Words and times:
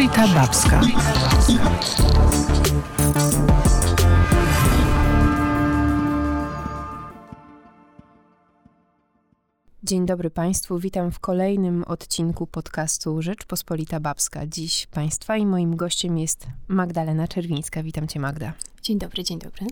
Rzeczpospolita 0.00 0.34
Babska. 0.34 0.80
Dzień 9.82 10.06
dobry 10.06 10.30
Państwu, 10.30 10.78
witam 10.78 11.10
w 11.10 11.18
kolejnym 11.18 11.84
odcinku 11.84 12.46
podcastu 12.46 13.22
Rzeczpospolita 13.22 14.00
Babska. 14.00 14.46
Dziś 14.46 14.86
Państwa 14.86 15.36
i 15.36 15.46
moim 15.46 15.76
gościem 15.76 16.18
jest 16.18 16.46
Magdalena 16.68 17.28
Czerwińska. 17.28 17.82
Witam 17.82 18.08
Cię 18.08 18.20
Magda. 18.20 18.52
Dzień 18.90 18.98
dobry, 18.98 19.24
dzień 19.24 19.38
dobry. 19.38 19.66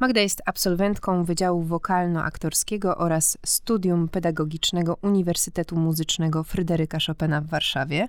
Magda 0.00 0.20
jest 0.20 0.42
absolwentką 0.46 1.24
Wydziału 1.24 1.64
Wokalno-Aktorskiego 1.64 2.94
oraz 2.96 3.38
Studium 3.46 4.08
Pedagogicznego 4.08 4.96
Uniwersytetu 5.02 5.76
Muzycznego 5.76 6.44
Fryderyka 6.44 6.98
Chopina 7.06 7.40
w 7.40 7.46
Warszawie. 7.46 8.08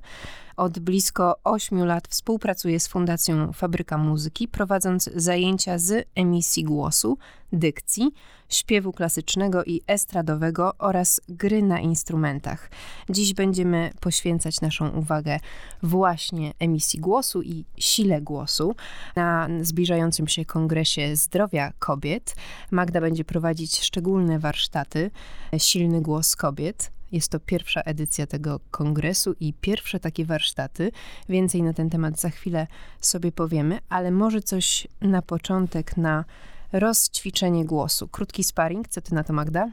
Od 0.58 0.80
blisko 0.80 1.36
8 1.44 1.86
lat 1.86 2.08
współpracuje 2.08 2.80
z 2.80 2.88
Fundacją 2.88 3.54
Fabryka 3.54 3.98
Muzyki, 3.98 4.48
prowadząc 4.48 5.10
zajęcia 5.16 5.78
z 5.78 6.08
emisji 6.16 6.64
głosu, 6.64 7.18
dykcji, 7.54 8.12
śpiewu 8.54 8.92
klasycznego 8.92 9.64
i 9.64 9.82
estradowego 9.88 10.74
oraz 10.78 11.22
gry 11.30 11.62
na 11.62 11.80
instrumentach. 11.80 12.70
Dziś 13.10 13.34
będziemy 13.34 13.92
poświęcać 14.00 14.62
naszą 14.62 14.90
uwagę 14.90 15.40
właśnie 15.84 16.54
emisji 16.60 17.00
głosu 17.00 17.42
i 17.42 17.66
sile 17.78 18.22
głosu. 18.22 18.76
Na 19.16 19.50
zbliżającym 19.62 20.28
się 20.28 20.46
Kongresie 20.46 21.16
Zdrowia 21.16 21.74
Kobiet 21.80 22.36
Magda 22.72 23.02
będzie 23.02 23.24
prowadzić 23.24 23.80
szczególne 23.80 24.40
warsztaty 24.40 25.12
Silny 25.58 26.02
Głos 26.02 26.36
Kobiet. 26.36 26.92
Jest 27.12 27.30
to 27.30 27.40
pierwsza 27.40 27.82
edycja 27.82 28.28
tego 28.28 28.60
kongresu 28.72 29.36
i 29.40 29.54
pierwsze 29.54 30.00
takie 30.00 30.26
warsztaty. 30.26 30.92
Więcej 31.30 31.64
na 31.64 31.74
ten 31.74 31.90
temat 31.90 32.20
za 32.20 32.30
chwilę 32.30 32.68
sobie 33.02 33.32
powiemy, 33.32 33.80
ale 33.90 34.12
może 34.12 34.42
coś 34.42 34.88
na 35.02 35.22
początek 35.22 35.98
na 35.98 36.26
rozćwiczenie 36.74 37.66
głosu. 37.66 38.08
Krótki 38.08 38.44
sparring, 38.44 38.88
co 38.88 39.02
ty 39.02 39.16
na 39.16 39.24
to, 39.24 39.34
Magda? 39.34 39.72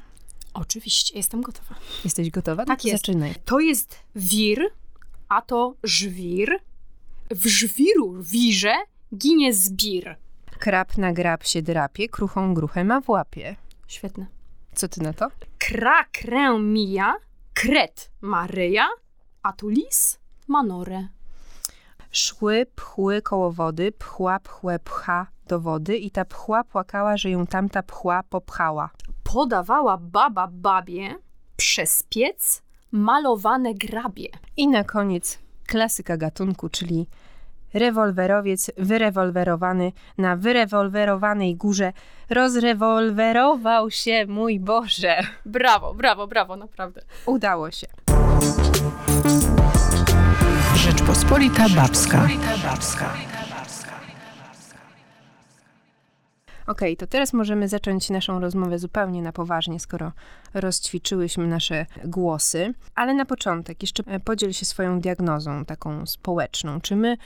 Oczywiście, 0.55 1.17
jestem 1.17 1.43
gotowa. 1.43 1.75
Jesteś 2.05 2.31
gotowa? 2.31 2.65
Tak 2.65 2.85
no 2.85 2.91
jest. 2.91 3.07
Zaczynaj. 3.07 3.35
To 3.45 3.61
jest 3.61 3.97
wir, 4.15 4.59
a 5.29 5.43
to 5.43 5.75
żwir. 5.83 6.59
W 7.31 7.47
żwiru 7.47 8.23
wirze 8.23 8.75
ginie 9.15 9.55
zbir. 9.55 10.17
Krab 10.59 10.99
na 10.99 11.13
grab 11.13 11.47
się 11.47 11.63
drapie, 11.63 12.09
kruchą 12.09 12.55
gruchę 12.55 12.85
ma 12.85 13.01
w 13.01 13.09
łapie. 13.09 13.57
Świetne. 13.87 14.27
Co 14.75 14.89
ty 14.89 15.03
na 15.03 15.13
to? 15.13 15.29
Kra 15.59 16.05
krę 16.13 16.59
mija, 16.59 17.17
kret 17.55 18.11
Maryja, 18.21 18.89
a 19.43 19.53
tu 19.53 19.69
lis 19.69 20.19
ma 20.49 20.63
norę. 20.63 21.09
Szły, 22.11 22.67
pchły 22.75 23.23
koło 23.23 23.53
wody, 23.53 23.93
pchła, 23.93 24.41
pchłe, 24.41 24.79
pcha 24.79 25.27
do 25.51 25.61
wody 25.61 25.97
i 25.97 26.11
ta 26.11 26.25
pchła 26.25 26.65
płakała, 26.65 27.17
że 27.17 27.31
ją 27.31 27.47
tamta 27.47 27.83
pchła 27.83 28.23
popchała. 28.23 28.91
Podawała 29.23 29.97
baba 29.97 30.49
babie 30.53 31.15
przez 31.57 32.03
piec 32.03 32.63
malowane 32.93 33.75
grabie. 33.75 34.29
I 34.57 34.69
na 34.69 34.85
koniec 34.85 35.39
klasyka 35.67 36.17
gatunku, 36.17 36.69
czyli 36.69 37.07
rewolwerowiec 37.75 38.71
wyrewolwerowany 38.77 39.93
na 40.19 40.37
wyrewolwerowanej 40.37 41.57
górze 41.57 41.93
rozrewolwerował 42.31 43.91
się, 43.91 44.27
mój 44.29 44.61
Boże. 44.61 45.21
Brawo, 45.47 45.95
brawo, 45.95 46.27
brawo, 46.27 46.57
naprawdę. 46.57 47.03
Udało 47.27 47.71
się. 47.71 47.87
Rzeczpospolita 50.75 51.69
Babska. 51.69 52.29
Okej, 56.71 56.97
to 56.97 57.07
teraz 57.07 57.33
możemy 57.33 57.69
zacząć 57.69 58.11
naszą 58.11 58.41
rozmowę 58.41 58.79
zupełnie 58.79 59.23
na 59.23 59.33
poważnie, 59.33 59.81
skoro 59.81 60.13
rozćwiczyłyśmy 60.55 61.47
nasze 61.47 61.87
głosy. 62.05 62.75
Ale 62.95 63.15
na 63.15 63.25
początek 63.25 63.83
jeszcze 63.83 64.03
e, 64.07 64.21
podziel 64.21 64.53
się 64.53 64.65
swoją 64.67 65.01
diagnozą 65.01 65.65
taką 65.65 66.07
społeczną. 66.07 66.81
Czy 66.81 66.97
my 66.97 67.17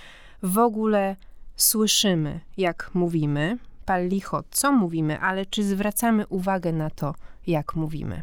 w 0.43 0.59
ogóle 0.59 1.17
słyszymy, 1.57 2.41
jak 2.57 2.91
mówimy? 2.95 3.59
Pal 3.87 4.09
licho, 4.09 4.43
co 4.51 4.73
mówimy, 4.73 5.21
ale 5.21 5.47
czy 5.47 5.65
zwracamy 5.65 6.27
uwagę 6.27 6.73
na 6.73 6.91
to, 6.91 7.15
jak 7.47 7.75
mówimy? 7.75 8.23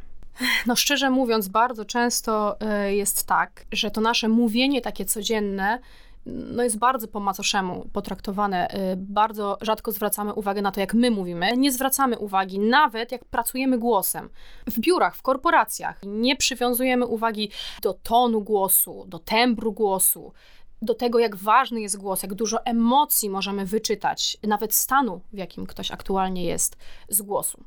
No 0.68 0.76
szczerze 0.76 1.10
mówiąc, 1.10 1.48
bardzo 1.48 1.86
często 1.86 2.58
y, 2.88 2.94
jest 2.94 3.28
tak, 3.28 3.66
że 3.72 3.92
to 3.92 4.02
nasze 4.02 4.28
mówienie 4.28 4.82
takie 4.82 5.06
codzienne 5.06 5.80
no 6.26 6.64
jest 6.64 6.78
bardzo 6.78 7.08
po 7.08 7.20
macoszemu 7.20 7.90
potraktowane. 7.94 8.76
Y, 8.94 8.96
Bardzo 8.98 9.58
rzadko 9.62 9.92
zwracamy 9.92 10.34
uwagę 10.34 10.62
na 10.62 10.72
to, 10.72 10.80
jak 10.80 10.94
my 10.94 11.12
mówimy. 11.12 11.58
Nie 11.58 11.72
zwracamy 11.72 12.20
uwagi 12.20 12.60
nawet, 12.60 13.12
jak 13.12 13.26
pracujemy 13.26 13.78
głosem. 13.78 14.30
W 14.68 14.80
biurach, 14.80 15.16
w 15.16 15.22
korporacjach. 15.22 16.02
Nie 16.04 16.36
przywiązujemy 16.36 17.06
uwagi 17.06 17.52
do 17.82 17.94
tonu 17.94 18.42
głosu, 18.42 19.06
do 19.08 19.20
tembru 19.20 19.74
głosu, 19.74 20.34
do 20.82 20.94
tego, 20.94 21.20
jak 21.20 21.36
ważny 21.36 21.82
jest 21.82 21.98
głos, 21.98 22.24
jak 22.24 22.34
dużo 22.34 22.66
emocji 22.66 23.30
możemy 23.30 23.66
wyczytać, 23.66 24.38
nawet 24.44 24.74
stanu, 24.74 25.22
w 25.34 25.38
jakim 25.38 25.66
ktoś 25.66 25.92
aktualnie 25.92 26.46
jest 26.46 26.78
z 27.10 27.22
głosu. 27.22 27.64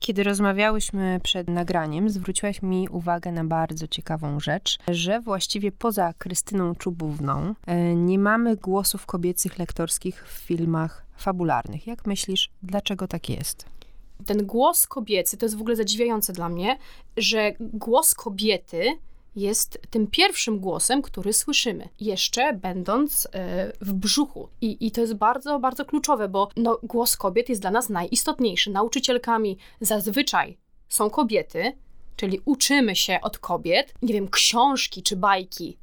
Kiedy 0.00 0.22
rozmawiałyśmy 0.22 1.20
przed 1.22 1.48
nagraniem, 1.48 2.10
zwróciłaś 2.10 2.62
mi 2.62 2.88
uwagę 2.88 3.32
na 3.32 3.44
bardzo 3.44 3.88
ciekawą 3.88 4.40
rzecz, 4.40 4.78
że 4.88 5.20
właściwie 5.20 5.72
poza 5.72 6.12
Krystyną 6.18 6.74
Czubówną 6.74 7.54
e, 7.66 7.94
nie 7.94 8.18
mamy 8.18 8.56
głosów 8.56 9.06
kobiecych 9.06 9.58
lektorskich 9.58 10.26
w 10.28 10.30
filmach 10.30 11.04
fabularnych. 11.16 11.86
Jak 11.86 12.06
myślisz, 12.06 12.50
dlaczego 12.62 13.08
tak 13.08 13.28
jest? 13.28 13.78
ten 14.26 14.46
głos 14.46 14.86
kobiecy, 14.86 15.36
to 15.36 15.46
jest 15.46 15.56
w 15.56 15.60
ogóle 15.60 15.76
zadziwiające 15.76 16.32
dla 16.32 16.48
mnie, 16.48 16.78
że 17.16 17.52
głos 17.60 18.14
kobiety 18.14 18.98
jest 19.40 19.80
tym 19.90 20.06
pierwszym 20.06 20.60
głosem, 20.60 21.02
który 21.02 21.32
słyszymy, 21.32 21.88
jeszcze 22.00 22.52
będąc 22.52 23.28
e, 23.32 23.72
w 23.80 23.92
brzuchu. 23.92 24.48
I, 24.60 24.86
I 24.86 24.90
to 24.90 25.00
jest 25.00 25.14
bardzo, 25.14 25.58
bardzo 25.58 25.84
kluczowe, 25.84 26.28
bo 26.28 26.48
no, 26.56 26.78
głos 26.82 27.16
kobiet 27.16 27.48
jest 27.48 27.60
dla 27.60 27.70
nas 27.70 27.88
najistotniejszy. 27.88 28.70
Nauczycielkami 28.70 29.58
zazwyczaj 29.80 30.58
są 30.88 31.10
kobiety, 31.10 31.72
czyli 32.16 32.40
uczymy 32.44 32.96
się 32.96 33.18
od 33.22 33.38
kobiet. 33.38 33.94
Nie 34.02 34.14
wiem, 34.14 34.28
książki 34.30 35.02
czy 35.02 35.16
bajki 35.16 35.78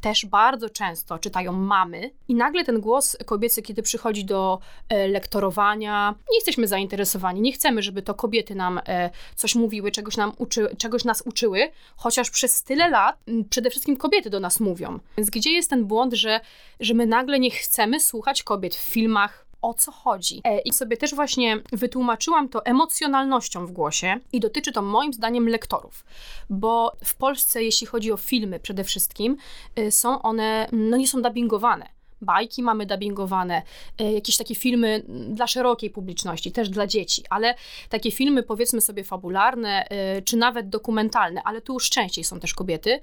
też 0.00 0.26
bardzo 0.26 0.70
często 0.70 1.18
czytają 1.18 1.52
mamy, 1.52 2.10
i 2.28 2.34
nagle 2.34 2.64
ten 2.64 2.80
głos 2.80 3.16
kobiecy, 3.26 3.62
kiedy 3.62 3.82
przychodzi 3.82 4.24
do 4.24 4.58
e, 4.88 5.08
lektorowania, 5.08 6.14
nie 6.30 6.36
jesteśmy 6.36 6.68
zainteresowani, 6.68 7.40
nie 7.40 7.52
chcemy, 7.52 7.82
żeby 7.82 8.02
to 8.02 8.14
kobiety 8.14 8.54
nam 8.54 8.80
e, 8.86 9.10
coś 9.36 9.54
mówiły, 9.54 9.90
czegoś, 9.90 10.16
nam 10.16 10.32
uczy, 10.38 10.76
czegoś 10.78 11.04
nas 11.04 11.22
uczyły, 11.22 11.70
chociaż 11.96 12.30
przez 12.30 12.62
tyle 12.62 12.90
lat 12.90 13.18
przede 13.50 13.70
wszystkim 13.70 13.96
kobiety 13.96 14.30
do 14.30 14.40
nas 14.40 14.60
mówią. 14.60 14.98
Więc 15.16 15.30
gdzie 15.30 15.52
jest 15.52 15.70
ten 15.70 15.84
błąd, 15.84 16.14
że, 16.14 16.40
że 16.80 16.94
my 16.94 17.06
nagle 17.06 17.38
nie 17.38 17.50
chcemy 17.50 18.00
słuchać 18.00 18.42
kobiet 18.42 18.74
w 18.74 18.80
filmach, 18.80 19.47
o 19.62 19.74
co 19.74 19.92
chodzi. 19.92 20.40
E, 20.44 20.60
I 20.60 20.72
sobie 20.72 20.96
też 20.96 21.14
właśnie 21.14 21.60
wytłumaczyłam 21.72 22.48
to 22.48 22.64
emocjonalnością 22.64 23.66
w 23.66 23.72
głosie 23.72 24.20
i 24.32 24.40
dotyczy 24.40 24.72
to 24.72 24.82
moim 24.82 25.12
zdaniem 25.12 25.48
lektorów, 25.48 26.04
bo 26.50 26.92
w 27.04 27.14
Polsce, 27.16 27.62
jeśli 27.64 27.86
chodzi 27.86 28.12
o 28.12 28.16
filmy 28.16 28.60
przede 28.60 28.84
wszystkim, 28.84 29.36
y, 29.78 29.90
są 29.90 30.22
one, 30.22 30.68
no 30.72 30.96
nie 30.96 31.08
są 31.08 31.22
dubbingowane. 31.22 31.98
Bajki 32.20 32.62
mamy 32.62 32.86
dubbingowane, 32.86 33.62
y, 34.00 34.04
jakieś 34.04 34.36
takie 34.36 34.54
filmy 34.54 35.02
dla 35.28 35.46
szerokiej 35.46 35.90
publiczności, 35.90 36.52
też 36.52 36.68
dla 36.68 36.86
dzieci, 36.86 37.22
ale 37.30 37.54
takie 37.88 38.10
filmy 38.10 38.42
powiedzmy 38.42 38.80
sobie 38.80 39.04
fabularne, 39.04 39.86
y, 40.18 40.22
czy 40.22 40.36
nawet 40.36 40.68
dokumentalne, 40.68 41.42
ale 41.44 41.60
tu 41.60 41.72
już 41.72 41.90
częściej 41.90 42.24
są 42.24 42.40
też 42.40 42.54
kobiety, 42.54 43.00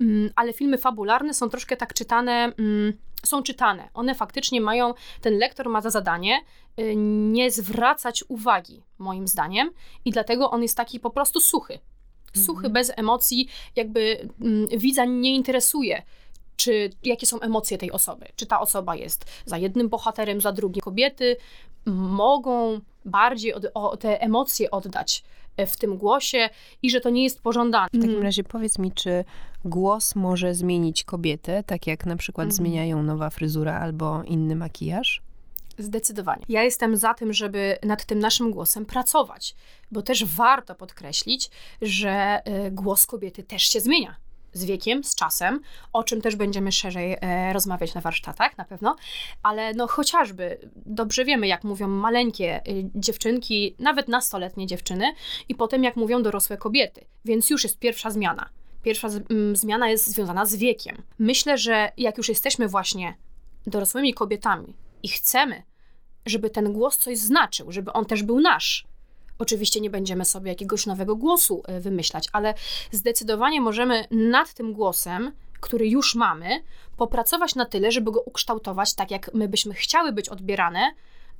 mm, 0.00 0.30
ale 0.36 0.52
filmy 0.52 0.78
fabularne 0.78 1.34
są 1.34 1.48
troszkę 1.48 1.76
tak 1.76 1.94
czytane, 1.94 2.52
mm, 2.58 2.92
są 3.26 3.42
czytane. 3.42 3.88
One 3.94 4.14
faktycznie 4.14 4.60
mają, 4.60 4.94
ten 5.20 5.38
lektor 5.38 5.68
ma 5.68 5.80
za 5.80 5.90
zadanie 5.90 6.40
y, 6.78 6.96
nie 6.96 7.50
zwracać 7.50 8.24
uwagi, 8.28 8.82
moim 8.98 9.28
zdaniem, 9.28 9.70
i 10.04 10.10
dlatego 10.10 10.50
on 10.50 10.62
jest 10.62 10.76
taki 10.76 11.00
po 11.00 11.10
prostu 11.10 11.40
suchy. 11.40 11.78
Suchy, 12.36 12.70
bez 12.70 12.92
emocji, 12.96 13.48
jakby 13.76 14.28
mm, 14.40 14.68
widza 14.68 15.04
nie 15.04 15.34
interesuje, 15.34 16.02
czy 16.56 16.90
jakie 17.04 17.26
są 17.26 17.40
emocje 17.40 17.78
tej 17.78 17.92
osoby. 17.92 18.26
Czy 18.36 18.46
ta 18.46 18.60
osoba 18.60 18.96
jest 18.96 19.24
za 19.44 19.58
jednym 19.58 19.88
bohaterem, 19.88 20.40
za 20.40 20.52
drugim. 20.52 20.80
Kobiety 20.80 21.36
mogą 21.86 22.80
bardziej 23.04 23.54
od, 23.54 23.66
o 23.74 23.96
te 23.96 24.20
emocje 24.20 24.70
oddać 24.70 25.24
w 25.66 25.76
tym 25.76 25.96
głosie 25.96 26.48
i 26.82 26.90
że 26.90 27.00
to 27.00 27.10
nie 27.10 27.24
jest 27.24 27.40
pożądane. 27.42 27.88
W 27.92 28.00
takim 28.00 28.22
razie 28.22 28.44
powiedz 28.44 28.78
mi, 28.78 28.92
czy 28.92 29.24
głos 29.64 30.14
może 30.14 30.54
zmienić 30.54 31.04
kobietę, 31.04 31.62
tak 31.66 31.86
jak 31.86 32.06
na 32.06 32.16
przykład 32.16 32.44
Mhm. 32.44 32.56
zmieniają 32.56 33.02
nowa 33.02 33.30
fryzura 33.30 33.78
albo 33.80 34.22
inny 34.22 34.56
makijaż? 34.56 35.22
Zdecydowanie. 35.78 36.44
Ja 36.48 36.62
jestem 36.62 36.96
za 36.96 37.14
tym, 37.14 37.32
żeby 37.32 37.78
nad 37.82 38.04
tym 38.04 38.18
naszym 38.18 38.50
głosem 38.50 38.86
pracować, 38.86 39.54
bo 39.90 40.02
też 40.02 40.24
warto 40.24 40.74
podkreślić, 40.74 41.50
że 41.82 42.40
y, 42.66 42.70
głos 42.70 43.06
kobiety 43.06 43.42
też 43.42 43.62
się 43.62 43.80
zmienia. 43.80 44.16
Z 44.52 44.64
wiekiem, 44.64 45.04
z 45.04 45.14
czasem, 45.14 45.60
o 45.92 46.04
czym 46.04 46.20
też 46.20 46.36
będziemy 46.36 46.72
szerzej 46.72 47.16
e, 47.20 47.52
rozmawiać 47.52 47.94
na 47.94 48.00
warsztatach 48.00 48.58
na 48.58 48.64
pewno, 48.64 48.96
ale 49.42 49.74
no 49.74 49.86
chociażby 49.86 50.58
dobrze 50.86 51.24
wiemy, 51.24 51.46
jak 51.46 51.64
mówią 51.64 51.88
maleńkie 51.88 52.60
y, 52.68 52.90
dziewczynki, 52.94 53.74
nawet 53.78 54.08
nastoletnie 54.08 54.66
dziewczyny 54.66 55.12
i 55.48 55.54
potem 55.54 55.84
jak 55.84 55.96
mówią 55.96 56.22
dorosłe 56.22 56.56
kobiety, 56.56 57.04
więc 57.24 57.50
już 57.50 57.62
jest 57.62 57.78
pierwsza 57.78 58.10
zmiana. 58.10 58.48
Pierwsza 58.82 59.08
z, 59.08 59.16
m, 59.16 59.56
zmiana 59.56 59.88
jest 59.88 60.06
związana 60.06 60.46
z 60.46 60.56
wiekiem. 60.56 61.02
Myślę, 61.18 61.58
że 61.58 61.92
jak 61.96 62.18
już 62.18 62.28
jesteśmy 62.28 62.68
właśnie 62.68 63.14
dorosłymi 63.66 64.14
kobietami 64.14 64.74
i 65.02 65.08
chcemy, 65.08 65.62
żeby 66.26 66.50
ten 66.50 66.72
głos 66.72 66.98
coś 66.98 67.18
znaczył, 67.18 67.72
żeby 67.72 67.92
on 67.92 68.04
też 68.04 68.22
był 68.22 68.40
nasz, 68.40 68.86
Oczywiście 69.38 69.80
nie 69.80 69.90
będziemy 69.90 70.24
sobie 70.24 70.50
jakiegoś 70.50 70.86
nowego 70.86 71.16
głosu 71.16 71.62
e, 71.66 71.80
wymyślać, 71.80 72.28
ale 72.32 72.54
zdecydowanie 72.90 73.60
możemy 73.60 74.04
nad 74.10 74.54
tym 74.54 74.72
głosem, 74.72 75.32
który 75.60 75.88
już 75.88 76.14
mamy, 76.14 76.62
popracować 76.96 77.54
na 77.54 77.66
tyle, 77.66 77.92
żeby 77.92 78.12
go 78.12 78.20
ukształtować 78.20 78.94
tak, 78.94 79.10
jak 79.10 79.34
my 79.34 79.48
byśmy 79.48 79.74
chciały 79.74 80.12
być 80.12 80.28
odbierane, 80.28 80.92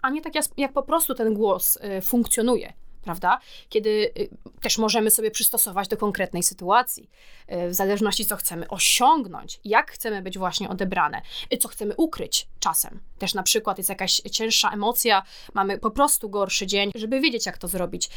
a 0.02 0.10
nie 0.10 0.22
tak, 0.22 0.32
jak, 0.56 0.72
po 0.72 0.82
prostu 0.82 1.14
ten 1.14 1.34
głos 1.34 1.78
e, 1.80 2.00
funkcjonuje 2.00 2.72
prawda? 3.02 3.38
Kiedy 3.68 3.90
y, 4.18 4.28
też 4.60 4.78
możemy 4.78 5.10
sobie 5.10 5.30
przystosować 5.30 5.88
do 5.88 5.96
konkretnej 5.96 6.42
sytuacji, 6.42 7.10
y, 7.52 7.68
w 7.68 7.74
zależności 7.74 8.26
co 8.26 8.36
chcemy 8.36 8.68
osiągnąć, 8.68 9.60
jak 9.64 9.90
chcemy 9.90 10.22
być 10.22 10.38
właśnie 10.38 10.68
odebrane, 10.68 11.22
y, 11.54 11.56
co 11.56 11.68
chcemy 11.68 11.94
ukryć 11.96 12.48
czasem. 12.60 13.00
Też 13.18 13.34
na 13.34 13.42
przykład 13.42 13.78
jest 13.78 13.90
jakaś 13.90 14.16
cięższa 14.16 14.70
emocja, 14.70 15.22
mamy 15.54 15.78
po 15.78 15.90
prostu 15.90 16.30
gorszy 16.30 16.66
dzień, 16.66 16.90
żeby 16.94 17.20
wiedzieć, 17.20 17.46
jak 17.46 17.58
to 17.58 17.68
zrobić, 17.68 18.10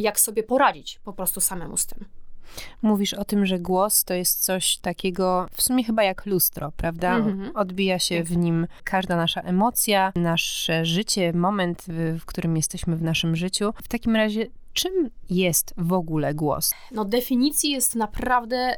jak 0.00 0.20
sobie 0.20 0.42
poradzić 0.42 1.00
po 1.04 1.12
prostu 1.12 1.40
samemu 1.40 1.76
z 1.76 1.86
tym. 1.86 2.27
Mówisz 2.82 3.14
o 3.14 3.24
tym, 3.24 3.46
że 3.46 3.58
głos 3.58 4.04
to 4.04 4.14
jest 4.14 4.44
coś 4.44 4.76
takiego, 4.76 5.46
w 5.52 5.62
sumie 5.62 5.84
chyba 5.84 6.02
jak 6.02 6.26
lustro, 6.26 6.72
prawda? 6.76 7.18
Mm-hmm. 7.18 7.50
Odbija 7.54 7.98
się 7.98 8.22
w 8.24 8.36
nim 8.36 8.66
każda 8.84 9.16
nasza 9.16 9.40
emocja, 9.40 10.12
nasze 10.16 10.84
życie, 10.84 11.32
moment, 11.32 11.82
w, 11.88 12.18
w 12.20 12.26
którym 12.26 12.56
jesteśmy 12.56 12.96
w 12.96 13.02
naszym 13.02 13.36
życiu. 13.36 13.72
W 13.82 13.88
takim 13.88 14.16
razie, 14.16 14.46
czym 14.72 15.10
jest 15.30 15.74
w 15.76 15.92
ogóle 15.92 16.34
głos? 16.34 16.74
No, 16.90 17.04
definicji 17.04 17.70
jest 17.70 17.94
naprawdę 17.94 18.76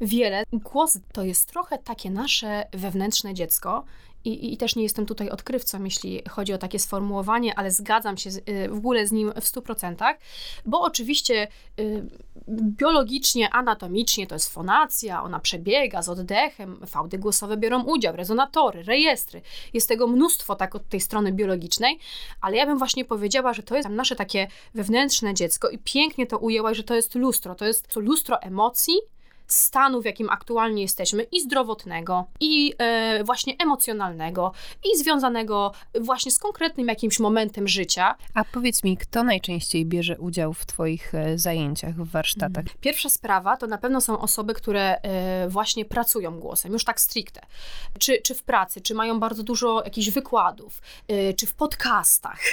y, 0.00 0.06
wiele. 0.06 0.44
Głos 0.52 0.98
to 1.12 1.24
jest 1.24 1.48
trochę 1.50 1.78
takie 1.78 2.10
nasze 2.10 2.64
wewnętrzne 2.72 3.34
dziecko. 3.34 3.84
I, 4.24 4.52
I, 4.52 4.56
też 4.56 4.76
nie 4.76 4.82
jestem 4.82 5.06
tutaj 5.06 5.30
odkrywcą, 5.30 5.84
jeśli 5.84 6.22
chodzi 6.28 6.52
o 6.52 6.58
takie 6.58 6.78
sformułowanie, 6.78 7.58
ale 7.58 7.70
zgadzam 7.70 8.16
się 8.16 8.30
z, 8.30 8.36
y, 8.36 8.68
w 8.68 8.76
ogóle 8.76 9.06
z 9.06 9.12
nim 9.12 9.32
w 9.32 9.44
100%, 9.44 10.14
bo 10.66 10.80
oczywiście 10.80 11.48
y, 11.80 12.06
biologicznie, 12.48 13.50
anatomicznie 13.50 14.26
to 14.26 14.34
jest 14.34 14.52
fonacja, 14.52 15.22
ona 15.22 15.40
przebiega 15.40 16.02
z 16.02 16.08
oddechem, 16.08 16.80
fałdy 16.86 17.18
głosowe 17.18 17.56
biorą 17.56 17.84
udział, 17.84 18.16
rezonatory, 18.16 18.82
rejestry. 18.82 19.42
Jest 19.72 19.88
tego 19.88 20.06
mnóstwo 20.06 20.56
tak 20.56 20.74
od 20.74 20.88
tej 20.88 21.00
strony 21.00 21.32
biologicznej, 21.32 21.98
ale 22.40 22.56
ja 22.56 22.66
bym 22.66 22.78
właśnie 22.78 23.04
powiedziała, 23.04 23.54
że 23.54 23.62
to 23.62 23.76
jest 23.76 23.88
nasze 23.88 24.16
takie 24.16 24.48
wewnętrzne 24.74 25.34
dziecko 25.34 25.70
i 25.70 25.78
pięknie 25.78 26.26
to 26.26 26.38
ujęłaś, 26.38 26.76
że 26.76 26.84
to 26.84 26.94
jest 26.94 27.14
lustro, 27.14 27.54
to 27.54 27.64
jest 27.64 27.88
to 27.88 28.00
lustro 28.00 28.40
emocji, 28.40 28.94
stanu, 29.48 30.02
w 30.02 30.04
jakim 30.04 30.30
aktualnie 30.30 30.82
jesteśmy, 30.82 31.22
i 31.22 31.40
zdrowotnego, 31.40 32.26
i 32.40 32.74
e, 32.78 33.24
właśnie 33.24 33.54
emocjonalnego, 33.58 34.52
i 34.92 34.98
związanego 34.98 35.72
właśnie 36.00 36.32
z 36.32 36.38
konkretnym 36.38 36.88
jakimś 36.88 37.18
momentem 37.18 37.68
życia. 37.68 38.14
A 38.34 38.44
powiedz 38.44 38.84
mi, 38.84 38.96
kto 38.96 39.22
najczęściej 39.22 39.86
bierze 39.86 40.18
udział 40.18 40.52
w 40.52 40.66
Twoich 40.66 41.14
e, 41.14 41.38
zajęciach, 41.38 41.94
w 41.94 42.10
warsztatach? 42.10 42.64
Mhm. 42.64 42.78
Pierwsza 42.80 43.08
sprawa 43.08 43.56
to 43.56 43.66
na 43.66 43.78
pewno 43.78 44.00
są 44.00 44.20
osoby, 44.20 44.54
które 44.54 45.00
e, 45.02 45.48
właśnie 45.48 45.84
pracują 45.84 46.40
głosem, 46.40 46.72
już 46.72 46.84
tak 46.84 47.00
stricte. 47.00 47.40
Czy, 47.98 48.22
czy 48.22 48.34
w 48.34 48.42
pracy, 48.42 48.80
czy 48.80 48.94
mają 48.94 49.20
bardzo 49.20 49.42
dużo 49.42 49.82
jakichś 49.84 50.10
wykładów, 50.10 50.82
e, 51.08 51.34
czy 51.34 51.46
w 51.46 51.54
podcastach. 51.54 52.40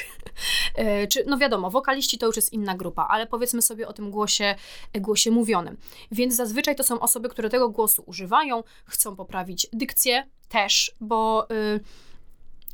E, 0.75 1.07
czy, 1.07 1.23
no 1.27 1.37
wiadomo, 1.37 1.71
wokaliści 1.71 2.17
to 2.17 2.25
już 2.25 2.35
jest 2.35 2.53
inna 2.53 2.75
grupa, 2.75 3.07
ale 3.09 3.27
powiedzmy 3.27 3.61
sobie 3.61 3.87
o 3.87 3.93
tym 3.93 4.11
głosie, 4.11 4.55
głosie 4.93 5.31
mówionym. 5.31 5.77
Więc 6.11 6.35
zazwyczaj 6.35 6.75
to 6.75 6.83
są 6.85 6.99
osoby, 6.99 7.29
które 7.29 7.49
tego 7.49 7.69
głosu 7.69 8.03
używają, 8.05 8.63
chcą 8.85 9.15
poprawić 9.15 9.67
dykcję 9.73 10.27
też, 10.49 10.91
bo 11.01 11.47
y, 11.51 11.79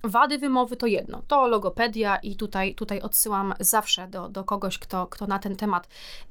wady 0.04 0.38
wymowy 0.38 0.78
to 0.78 0.88
jedno, 0.88 1.22
to 1.28 1.48
logopedia 1.48 2.18
i 2.18 2.36
tutaj, 2.36 2.75
tutaj 2.75 3.02
odsyłam 3.02 3.54
zawsze 3.60 4.08
do, 4.08 4.30
do 4.30 4.44
kogoś, 4.44 4.78
kto, 4.78 5.08
kto 5.08 5.28
na 5.28 5.40
ten 5.40 5.56
temat 5.56 5.88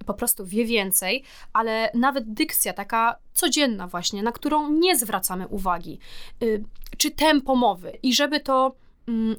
po 0.07 0.15
prostu 0.15 0.47
wie 0.47 0.65
więcej, 0.65 1.25
ale 1.53 1.91
nawet 1.95 2.33
dykcja 2.33 2.73
taka 2.73 3.17
codzienna 3.33 3.87
właśnie, 3.87 4.23
na 4.23 4.33
którą 4.33 4.71
nie 4.71 4.97
zwracamy 4.97 5.49
uwagi, 5.49 5.99
y, 6.43 6.65
czy 6.97 7.11
tempo 7.11 7.55
mowy. 7.55 7.99
I 8.03 8.15
żeby 8.15 8.41
to 8.41 8.75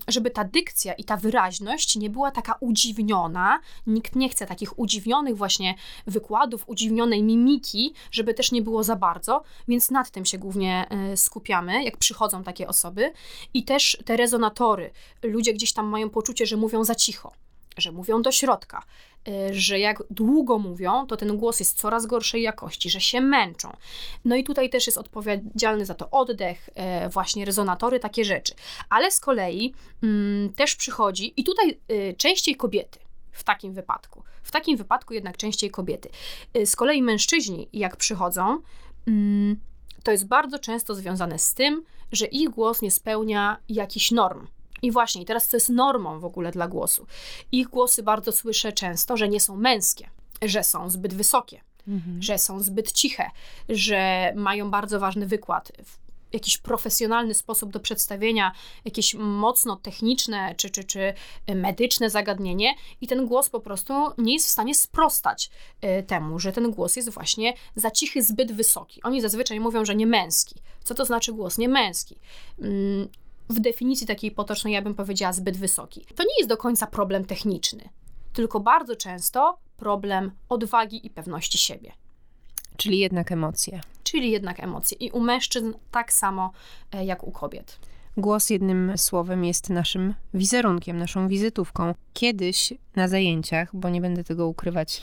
żeby 0.08 0.32
ta 0.32 0.44
dykcja 0.44 0.94
i 0.94 1.04
ta 1.04 1.18
wyraźność 1.18 1.96
nie 1.96 2.10
była 2.10 2.32
taka 2.32 2.56
udziwniona. 2.60 3.60
Nikt 3.88 4.16
nie 4.16 4.30
chce 4.30 4.48
takich 4.48 4.80
udziwnionych 4.80 5.38
właśnie 5.38 5.76
wykładów, 6.08 6.70
udziwnionej 6.70 7.24
mimiki, 7.24 7.94
żeby 8.12 8.34
też 8.34 8.52
nie 8.52 8.62
było 8.62 8.84
za 8.84 8.96
bardzo, 8.96 9.44
więc 9.68 9.92
nad 9.92 10.12
tym 10.12 10.26
się 10.26 10.38
głównie 10.38 10.86
e, 10.90 11.18
skupiamy, 11.18 11.84
jak 11.84 11.98
przychodzą 11.98 12.44
takie 12.44 12.68
osoby. 12.68 13.14
I 13.54 13.64
też 13.64 13.98
te 14.06 14.18
rezonatory. 14.18 14.92
Ludzie 15.24 15.54
gdzieś 15.54 15.74
tam 15.74 15.88
mają 15.88 16.10
poczucie, 16.10 16.46
że 16.46 16.58
mówią 16.58 16.84
za 16.84 16.96
cicho 16.96 17.34
że 17.78 17.92
mówią 17.92 18.22
do 18.22 18.32
środka, 18.32 18.84
że 19.52 19.80
jak 19.80 20.04
długo 20.10 20.60
mówią, 20.60 21.08
to 21.08 21.18
ten 21.18 21.38
głos 21.38 21.60
jest 21.60 21.78
coraz 21.78 22.06
gorszej 22.06 22.42
jakości, 22.42 22.90
że 22.90 23.02
się 23.02 23.22
męczą. 23.22 23.78
No 24.26 24.36
i 24.36 24.44
tutaj 24.44 24.70
też 24.70 24.88
jest 24.88 24.98
odpowiedzialny 24.98 25.86
za 25.86 25.94
to 25.94 26.10
oddech, 26.10 26.70
y, 27.06 27.10
właśnie 27.10 27.46
rezonatory, 27.46 28.00
takie 28.00 28.26
rzeczy. 28.26 28.54
Ale 28.90 29.12
z 29.12 29.20
kolei 29.20 29.74
mm, 30.04 30.54
też 30.54 30.76
przychodzi, 30.76 31.34
i 31.38 31.44
tutaj 31.44 31.80
y, 31.92 32.16
częściej 32.18 32.56
kobiety 32.56 33.00
w 33.32 33.44
takim 33.44 33.74
wypadku. 33.74 34.24
W 34.44 34.52
takim 34.52 34.78
wypadku 34.78 35.14
jednak 35.14 35.38
częściej 35.38 35.72
kobiety. 35.72 36.10
Z 36.66 36.76
kolei 36.76 37.02
mężczyźni, 37.02 37.70
jak 37.74 37.98
przychodzą, 37.98 38.62
mm, 39.08 39.60
to 40.04 40.12
jest 40.12 40.28
bardzo 40.28 40.60
często 40.60 40.96
związane 40.96 41.40
z 41.40 41.54
tym, 41.54 41.84
że 42.12 42.26
ich 42.26 42.50
głos 42.50 42.82
nie 42.82 42.92
spełnia 42.92 43.58
jakichś 43.70 44.12
norm 44.12 44.48
i 44.82 44.92
właśnie, 44.92 45.26
teraz 45.26 45.50
to 45.50 45.58
jest 45.58 45.70
normą 45.70 46.20
w 46.20 46.26
ogóle 46.26 46.52
dla 46.52 46.68
głosu. 46.68 47.06
Ich 47.52 47.68
głosy 47.68 48.04
bardzo 48.04 48.32
słyszę 48.32 48.72
często, 48.72 49.18
że 49.18 49.30
nie 49.30 49.40
są 49.40 49.58
męskie, 49.58 50.10
że 50.42 50.64
są 50.64 50.90
zbyt 50.90 51.14
wysokie, 51.14 51.62
mhm. 51.88 52.22
że 52.22 52.38
są 52.38 52.60
zbyt 52.60 52.92
ciche, 52.92 53.32
że 53.70 54.34
mają 54.36 54.72
bardzo 54.72 55.00
ważny 55.00 55.28
wykład, 55.28 55.72
jakiś 56.34 56.58
profesjonalny 56.58 57.34
sposób 57.34 57.72
do 57.72 57.80
przedstawienia, 57.80 58.52
jakieś 58.86 59.14
mocno 59.16 59.76
techniczne 59.76 60.56
czy, 60.56 60.70
czy, 60.70 60.84
czy 60.84 61.14
medyczne 61.56 62.10
zagadnienie, 62.10 62.76
i 63.02 63.08
ten 63.08 63.26
głos 63.26 63.50
po 63.50 63.60
prostu 63.60 63.94
nie 64.18 64.34
jest 64.34 64.48
w 64.48 64.50
stanie 64.50 64.76
sprostać 64.76 65.50
y, 66.00 66.04
temu, 66.04 66.40
że 66.40 66.52
ten 66.52 66.72
głos 66.72 66.96
jest 66.96 67.10
właśnie 67.10 67.54
za 67.76 67.92
cichy, 67.92 68.24
zbyt 68.24 68.52
wysoki. 68.52 69.04
Oni 69.04 69.22
zazwyczaj 69.22 69.60
mówią, 69.60 69.86
że 69.86 69.96
nie 69.96 70.08
męski. 70.08 70.56
Co 70.84 70.96
to 70.96 71.06
znaczy 71.06 71.34
głos 71.34 71.58
nie 71.58 71.70
męski? 71.70 72.16
Mm, 72.60 73.08
w 73.52 73.60
definicji 73.60 74.08
takiej 74.08 74.32
potocznej 74.32 74.74
ja 74.74 74.82
bym 74.82 74.96
powiedziała 74.96 75.34
zbyt 75.34 75.58
wysoki. 75.58 76.06
To 76.16 76.24
nie 76.24 76.38
jest 76.38 76.50
do 76.50 76.58
końca 76.58 76.88
problem 76.88 77.26
techniczny, 77.26 77.90
tylko 78.34 78.60
bardzo 78.60 78.96
często 78.96 79.58
problem 79.78 80.32
odwagi 80.50 81.06
i 81.06 81.10
pewności 81.10 81.58
siebie. 81.58 81.92
Czyli 82.78 83.00
jednak 83.00 83.32
emocje. 83.32 83.82
Czyli 84.04 84.32
jednak 84.32 84.60
emocje. 84.60 84.98
I 84.98 85.12
u 85.12 85.20
mężczyzn 85.20 85.74
tak 85.92 86.14
samo 86.14 86.52
e, 86.92 87.06
jak 87.06 87.24
u 87.24 87.32
kobiet. 87.32 87.80
Głos 88.18 88.50
jednym 88.50 88.98
słowem 88.98 89.46
jest 89.46 89.70
naszym 89.70 90.14
wizerunkiem, 90.34 90.98
naszą 90.98 91.28
wizytówką. 91.28 91.94
Kiedyś 92.14 92.74
na 92.96 93.08
zajęciach, 93.08 93.70
bo 93.74 93.90
nie 93.90 94.02
będę 94.02 94.24
tego 94.24 94.48
ukrywać, 94.48 95.02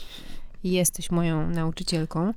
jesteś 0.63 1.11
moją 1.11 1.49
nauczycielką. 1.49 2.33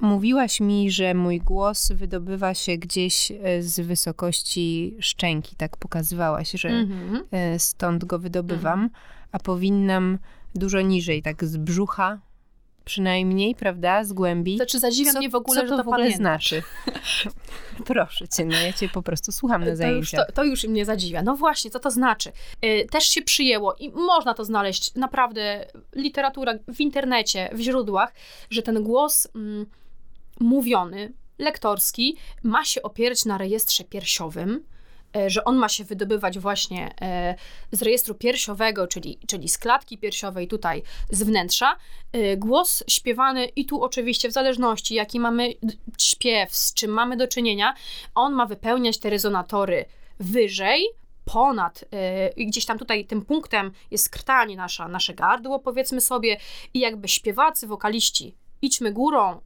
Mówiłaś 0.00 0.60
mi, 0.60 0.90
że 0.90 1.14
mój 1.14 1.38
głos 1.38 1.92
wydobywa 1.92 2.54
się 2.54 2.76
gdzieś 2.76 3.30
e, 3.30 3.62
z 3.62 3.80
wysokości 3.80 4.96
szczęki, 5.00 5.56
tak 5.56 5.76
pokazywałaś, 5.76 6.50
że 6.50 6.68
mm-hmm. 6.68 7.58
stąd 7.58 8.04
go 8.04 8.18
wydobywam, 8.18 8.78
mm. 8.78 8.90
a 9.32 9.38
powinnam 9.38 10.18
dużo 10.54 10.80
niżej, 10.80 11.22
tak 11.22 11.44
z 11.44 11.56
brzucha 11.56 12.18
przynajmniej, 12.86 13.54
prawda, 13.54 14.04
z 14.04 14.12
głębi. 14.12 14.56
Znaczy 14.56 14.78
zadziwia 14.78 15.12
co, 15.12 15.18
mnie 15.18 15.30
w 15.30 15.34
ogóle, 15.34 15.60
co 15.60 15.66
to 15.66 15.72
że 15.72 15.76
to 15.76 15.84
w 15.84 15.88
ogóle 15.88 16.10
znaczy. 16.10 16.62
Proszę 17.86 18.28
cię, 18.28 18.44
no 18.44 18.56
ja 18.60 18.72
cię 18.72 18.88
po 18.88 19.02
prostu 19.02 19.32
słucham 19.32 19.64
na 19.64 19.76
zajęciach. 19.76 20.10
To 20.10 20.24
już, 20.24 20.26
to, 20.26 20.32
to 20.32 20.44
już 20.44 20.64
mnie 20.64 20.84
zadziwia. 20.84 21.22
No 21.22 21.36
właśnie, 21.36 21.70
co 21.70 21.80
to 21.80 21.90
znaczy? 21.90 22.32
Yy, 22.62 22.84
też 22.84 23.04
się 23.04 23.22
przyjęło 23.22 23.74
i 23.74 23.90
można 23.90 24.34
to 24.34 24.44
znaleźć 24.44 24.94
naprawdę 24.94 25.66
literatura 25.94 26.52
w 26.68 26.80
internecie, 26.80 27.50
w 27.52 27.60
źródłach, 27.60 28.14
że 28.50 28.62
ten 28.62 28.82
głos 28.82 29.28
mm, 29.34 29.66
mówiony, 30.40 31.12
lektorski 31.38 32.16
ma 32.42 32.64
się 32.64 32.82
opierać 32.82 33.24
na 33.24 33.38
rejestrze 33.38 33.84
piersiowym, 33.84 34.64
że 35.26 35.44
on 35.44 35.56
ma 35.56 35.68
się 35.68 35.84
wydobywać 35.84 36.38
właśnie 36.38 36.94
e, 37.00 37.34
z 37.72 37.82
rejestru 37.82 38.14
piersiowego, 38.14 38.86
czyli, 38.86 39.18
czyli 39.26 39.48
z 39.48 39.58
klatki 39.58 39.98
piersiowej, 39.98 40.48
tutaj 40.48 40.82
z 41.10 41.22
wnętrza. 41.22 41.76
E, 42.12 42.36
głos 42.36 42.84
śpiewany 42.88 43.46
i 43.46 43.66
tu 43.66 43.82
oczywiście 43.82 44.28
w 44.28 44.32
zależności 44.32 44.94
jaki 44.94 45.20
mamy 45.20 45.54
śpiew, 45.98 46.56
z 46.56 46.74
czym 46.74 46.90
mamy 46.90 47.16
do 47.16 47.28
czynienia, 47.28 47.74
on 48.14 48.32
ma 48.32 48.46
wypełniać 48.46 48.98
te 48.98 49.10
rezonatory 49.10 49.84
wyżej, 50.20 50.86
ponad, 51.32 51.84
yy, 52.36 52.46
gdzieś 52.46 52.66
tam 52.66 52.78
tutaj 52.78 53.04
tym 53.04 53.24
punktem 53.24 53.72
jest 53.90 54.10
krtanie 54.10 54.56
nasza, 54.56 54.88
nasze 54.88 55.14
gardło, 55.14 55.58
powiedzmy 55.58 56.00
sobie, 56.00 56.36
i 56.74 56.80
jakby 56.80 57.08
śpiewacy, 57.08 57.66
wokaliści, 57.66 58.34
idźmy 58.62 58.92
górą, 58.92 59.40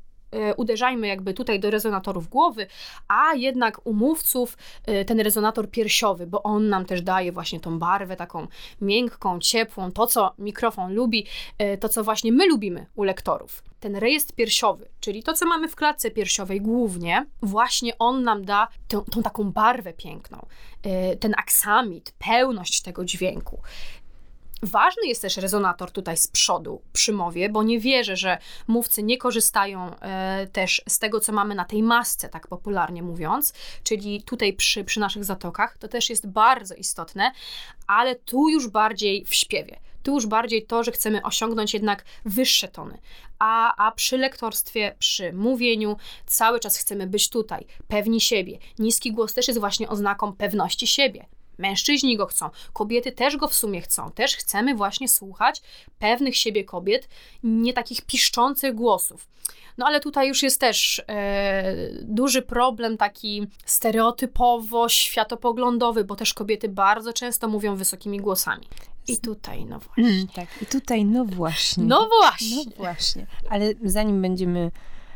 uderzajmy 0.56 1.06
jakby 1.06 1.34
tutaj 1.34 1.60
do 1.60 1.70
rezonatorów 1.70 2.28
głowy, 2.28 2.66
a 3.08 3.34
jednak 3.34 3.87
u 3.87 3.92
mówców 3.92 4.56
y, 4.88 5.04
ten 5.04 5.20
rezonator 5.20 5.70
piersiowy, 5.70 6.26
bo 6.26 6.42
on 6.42 6.68
nam 6.68 6.84
też 6.84 7.02
daje 7.02 7.32
właśnie 7.32 7.60
tą 7.60 7.78
barwę 7.78 8.16
taką 8.16 8.46
miękką, 8.80 9.40
ciepłą, 9.40 9.92
to 9.92 10.06
co 10.06 10.34
mikrofon 10.38 10.94
lubi, 10.94 11.26
y, 11.62 11.78
to 11.78 11.88
co 11.88 12.04
właśnie 12.04 12.32
my 12.32 12.46
lubimy 12.46 12.87
u 12.96 13.02
lektorów 13.02 13.62
ten 13.80 13.96
rejestr 13.96 14.34
piersiowy, 14.34 14.88
czyli 15.00 15.22
to, 15.22 15.32
co 15.32 15.46
mamy 15.46 15.68
w 15.68 15.76
klatce 15.76 16.10
piersiowej 16.10 16.60
głównie, 16.60 17.26
właśnie 17.42 17.99
on 17.99 18.22
nam 18.22 18.44
da 18.44 18.68
tą, 18.88 19.00
tą 19.00 19.22
taką 19.22 19.52
barwę 19.52 19.92
piękną, 19.92 20.46
ten 21.20 21.34
aksamit, 21.38 22.12
pełność 22.18 22.82
tego 22.82 23.04
dźwięku. 23.04 23.60
Ważny 24.62 25.06
jest 25.06 25.22
też 25.22 25.36
rezonator 25.36 25.90
tutaj 25.90 26.16
z 26.16 26.26
przodu 26.26 26.82
przy 26.92 27.12
mowie, 27.12 27.48
bo 27.48 27.62
nie 27.62 27.80
wierzę, 27.80 28.16
że 28.16 28.38
mówcy 28.66 29.02
nie 29.02 29.18
korzystają 29.18 30.00
e, 30.00 30.46
też 30.46 30.82
z 30.88 30.98
tego, 30.98 31.20
co 31.20 31.32
mamy 31.32 31.54
na 31.54 31.64
tej 31.64 31.82
masce, 31.82 32.28
tak 32.28 32.48
popularnie 32.48 33.02
mówiąc, 33.02 33.52
czyli 33.82 34.22
tutaj 34.22 34.52
przy, 34.52 34.84
przy 34.84 35.00
naszych 35.00 35.24
zatokach. 35.24 35.78
To 35.78 35.88
też 35.88 36.10
jest 36.10 36.28
bardzo 36.28 36.74
istotne, 36.74 37.32
ale 37.86 38.14
tu 38.16 38.48
już 38.48 38.68
bardziej 38.68 39.24
w 39.24 39.34
śpiewie. 39.34 39.76
Tu 40.02 40.14
już 40.14 40.26
bardziej 40.26 40.66
to, 40.66 40.84
że 40.84 40.92
chcemy 40.92 41.22
osiągnąć 41.22 41.74
jednak 41.74 42.04
wyższe 42.24 42.68
tony. 42.68 42.98
A, 43.38 43.86
a 43.86 43.92
przy 43.92 44.18
lektorstwie, 44.18 44.96
przy 44.98 45.32
mówieniu, 45.32 45.96
cały 46.26 46.60
czas 46.60 46.76
chcemy 46.76 47.06
być 47.06 47.30
tutaj, 47.30 47.66
pewni 47.88 48.20
siebie. 48.20 48.58
Niski 48.78 49.12
głos 49.12 49.34
też 49.34 49.48
jest 49.48 49.60
właśnie 49.60 49.88
oznaką 49.88 50.32
pewności 50.32 50.86
siebie. 50.86 51.26
Mężczyźni 51.60 52.16
go 52.16 52.26
chcą, 52.26 52.50
kobiety 52.72 53.12
też 53.12 53.36
go 53.36 53.48
w 53.48 53.54
sumie 53.54 53.80
chcą. 53.80 54.10
Też 54.10 54.36
chcemy 54.36 54.74
właśnie 54.74 55.08
słuchać 55.08 55.62
pewnych 55.98 56.36
siebie 56.36 56.64
kobiet, 56.64 57.08
nie 57.42 57.72
takich 57.72 58.02
piszczących 58.02 58.74
głosów. 58.74 59.28
No 59.78 59.86
ale 59.86 60.00
tutaj 60.00 60.28
już 60.28 60.42
jest 60.42 60.60
też 60.60 61.02
e, 61.08 61.74
duży 62.02 62.42
problem 62.42 62.96
taki 62.96 63.46
stereotypowo, 63.64 64.88
światopoglądowy, 64.88 66.04
bo 66.04 66.16
też 66.16 66.34
kobiety 66.34 66.68
bardzo 66.68 67.12
często 67.12 67.48
mówią 67.48 67.76
wysokimi 67.76 68.18
głosami. 68.18 68.66
I 69.08 69.18
tutaj, 69.18 69.64
no 69.64 69.78
właśnie. 69.78 70.04
Mm, 70.04 70.26
tak, 70.28 70.48
i 70.62 70.66
tutaj, 70.66 71.04
no 71.04 71.24
właśnie. 71.24 71.84
No 71.84 72.08
właśnie. 72.20 72.56
No 72.56 72.72
właśnie. 72.76 73.26
Ale 73.50 73.74
zanim 73.84 74.22
będziemy 74.22 74.70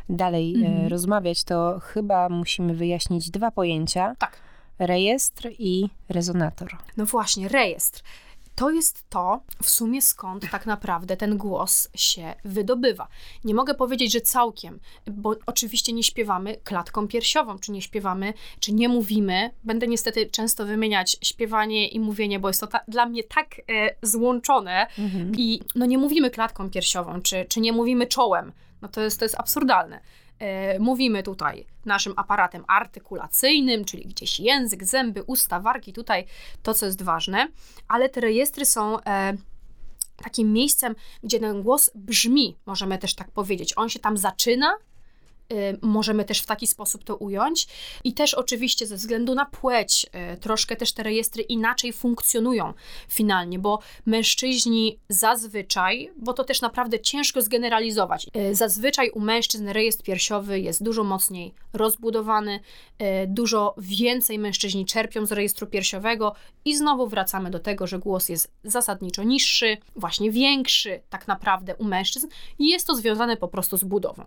dalej 0.09 0.55
mm. 0.55 0.65
e, 0.65 0.67
mhm. 0.67 0.87
rozmawiać, 0.87 1.43
to 1.43 1.79
chyba 1.83 2.29
musimy 2.29 2.73
wyjaśnić 2.73 3.29
dwa 3.29 3.51
pojęcia. 3.51 4.15
Tak. 4.19 4.44
Rejestr 4.79 5.49
i 5.59 5.89
rezonator. 6.09 6.77
No 6.97 7.05
właśnie, 7.05 7.47
rejestr 7.47 8.01
to 8.55 8.71
jest 8.71 9.09
to 9.09 9.41
w 9.63 9.69
sumie 9.69 10.01
skąd 10.01 10.51
tak 10.51 10.65
naprawdę 10.65 11.17
ten 11.17 11.37
głos 11.37 11.89
się 11.95 12.33
wydobywa. 12.45 13.07
Nie 13.43 13.53
mogę 13.53 13.73
powiedzieć, 13.73 14.13
że 14.13 14.21
całkiem, 14.21 14.79
bo 15.07 15.35
oczywiście 15.45 15.93
nie 15.93 16.03
śpiewamy 16.03 16.57
klatką 16.63 17.07
piersiową, 17.07 17.59
czy 17.59 17.71
nie 17.71 17.81
śpiewamy, 17.81 18.33
czy 18.59 18.73
nie 18.73 18.89
mówimy. 18.89 19.51
Będę 19.63 19.87
niestety 19.87 20.25
często 20.25 20.65
wymieniać 20.65 21.17
śpiewanie 21.21 21.87
i 21.87 21.99
mówienie, 21.99 22.39
bo 22.39 22.47
jest 22.47 22.61
to 22.61 22.67
ta, 22.67 22.79
dla 22.87 23.05
mnie 23.05 23.23
tak 23.23 23.55
e, 23.69 23.95
złączone 24.01 24.87
mhm. 24.99 25.31
i 25.37 25.61
no 25.75 25.85
nie 25.85 25.97
mówimy 25.97 26.31
klatką 26.31 26.69
piersiową, 26.69 27.21
czy, 27.21 27.45
czy 27.49 27.61
nie 27.61 27.73
mówimy 27.73 28.07
czołem. 28.07 28.51
No 28.81 28.87
to 28.87 29.01
jest, 29.01 29.19
to 29.19 29.25
jest 29.25 29.39
absurdalne. 29.39 29.99
E, 30.39 30.79
mówimy 30.79 31.23
tutaj 31.23 31.65
naszym 31.85 32.13
aparatem 32.15 32.63
artykulacyjnym, 32.67 33.85
czyli 33.85 34.05
gdzieś 34.05 34.39
język, 34.39 34.83
zęby, 34.83 35.23
usta, 35.23 35.59
wargi, 35.59 35.93
tutaj 35.93 36.25
to, 36.63 36.73
co 36.73 36.85
jest 36.85 37.01
ważne, 37.01 37.47
ale 37.87 38.09
te 38.09 38.21
rejestry 38.21 38.65
są 38.65 38.99
e, 39.01 39.33
takim 40.15 40.53
miejscem, 40.53 40.95
gdzie 41.23 41.39
ten 41.39 41.61
głos 41.61 41.91
brzmi, 41.95 42.57
możemy 42.65 42.97
też 42.97 43.15
tak 43.15 43.31
powiedzieć. 43.31 43.73
On 43.77 43.89
się 43.89 43.99
tam 43.99 44.17
zaczyna 44.17 44.77
możemy 45.81 46.25
też 46.25 46.39
w 46.39 46.45
taki 46.45 46.67
sposób 46.67 47.03
to 47.03 47.15
ująć. 47.15 47.67
I 48.03 48.13
też 48.13 48.33
oczywiście 48.33 48.87
ze 48.87 48.95
względu 48.95 49.35
na 49.35 49.45
płeć, 49.45 50.05
y, 50.33 50.37
troszkę 50.37 50.75
też 50.75 50.91
te 50.91 51.03
rejestry 51.03 51.43
inaczej 51.43 51.93
funkcjonują 51.93 52.73
finalnie, 53.07 53.59
bo 53.59 53.79
mężczyźni 54.05 54.99
zazwyczaj, 55.09 56.11
bo 56.17 56.33
to 56.33 56.43
też 56.43 56.61
naprawdę 56.61 56.99
ciężko 56.99 57.41
zgeneralizować, 57.41 58.27
y, 58.51 58.55
zazwyczaj 58.55 59.09
u 59.09 59.19
mężczyzn 59.19 59.67
rejestr 59.67 60.03
piersiowy 60.03 60.59
jest 60.59 60.83
dużo 60.83 61.03
mocniej 61.03 61.53
rozbudowany, 61.73 62.59
dużo 63.27 63.75
więcej 63.77 64.39
mężczyźni 64.39 64.85
czerpią 64.85 65.25
z 65.25 65.31
rejestru 65.31 65.67
piersiowego 65.67 66.35
i 66.65 66.77
znowu 66.77 67.07
wracamy 67.07 67.51
do 67.51 67.59
tego, 67.59 67.87
że 67.87 67.99
głos 67.99 68.29
jest 68.29 68.53
zasadniczo 68.63 69.23
niższy, 69.23 69.77
właśnie 69.95 70.31
większy 70.31 71.01
tak 71.09 71.27
naprawdę 71.27 71.75
u 71.75 71.83
mężczyzn 71.83 72.27
i 72.59 72.69
jest 72.69 72.87
to 72.87 72.95
związane 72.95 73.37
po 73.37 73.47
prostu 73.47 73.77
z 73.77 73.83
budową. 73.83 74.23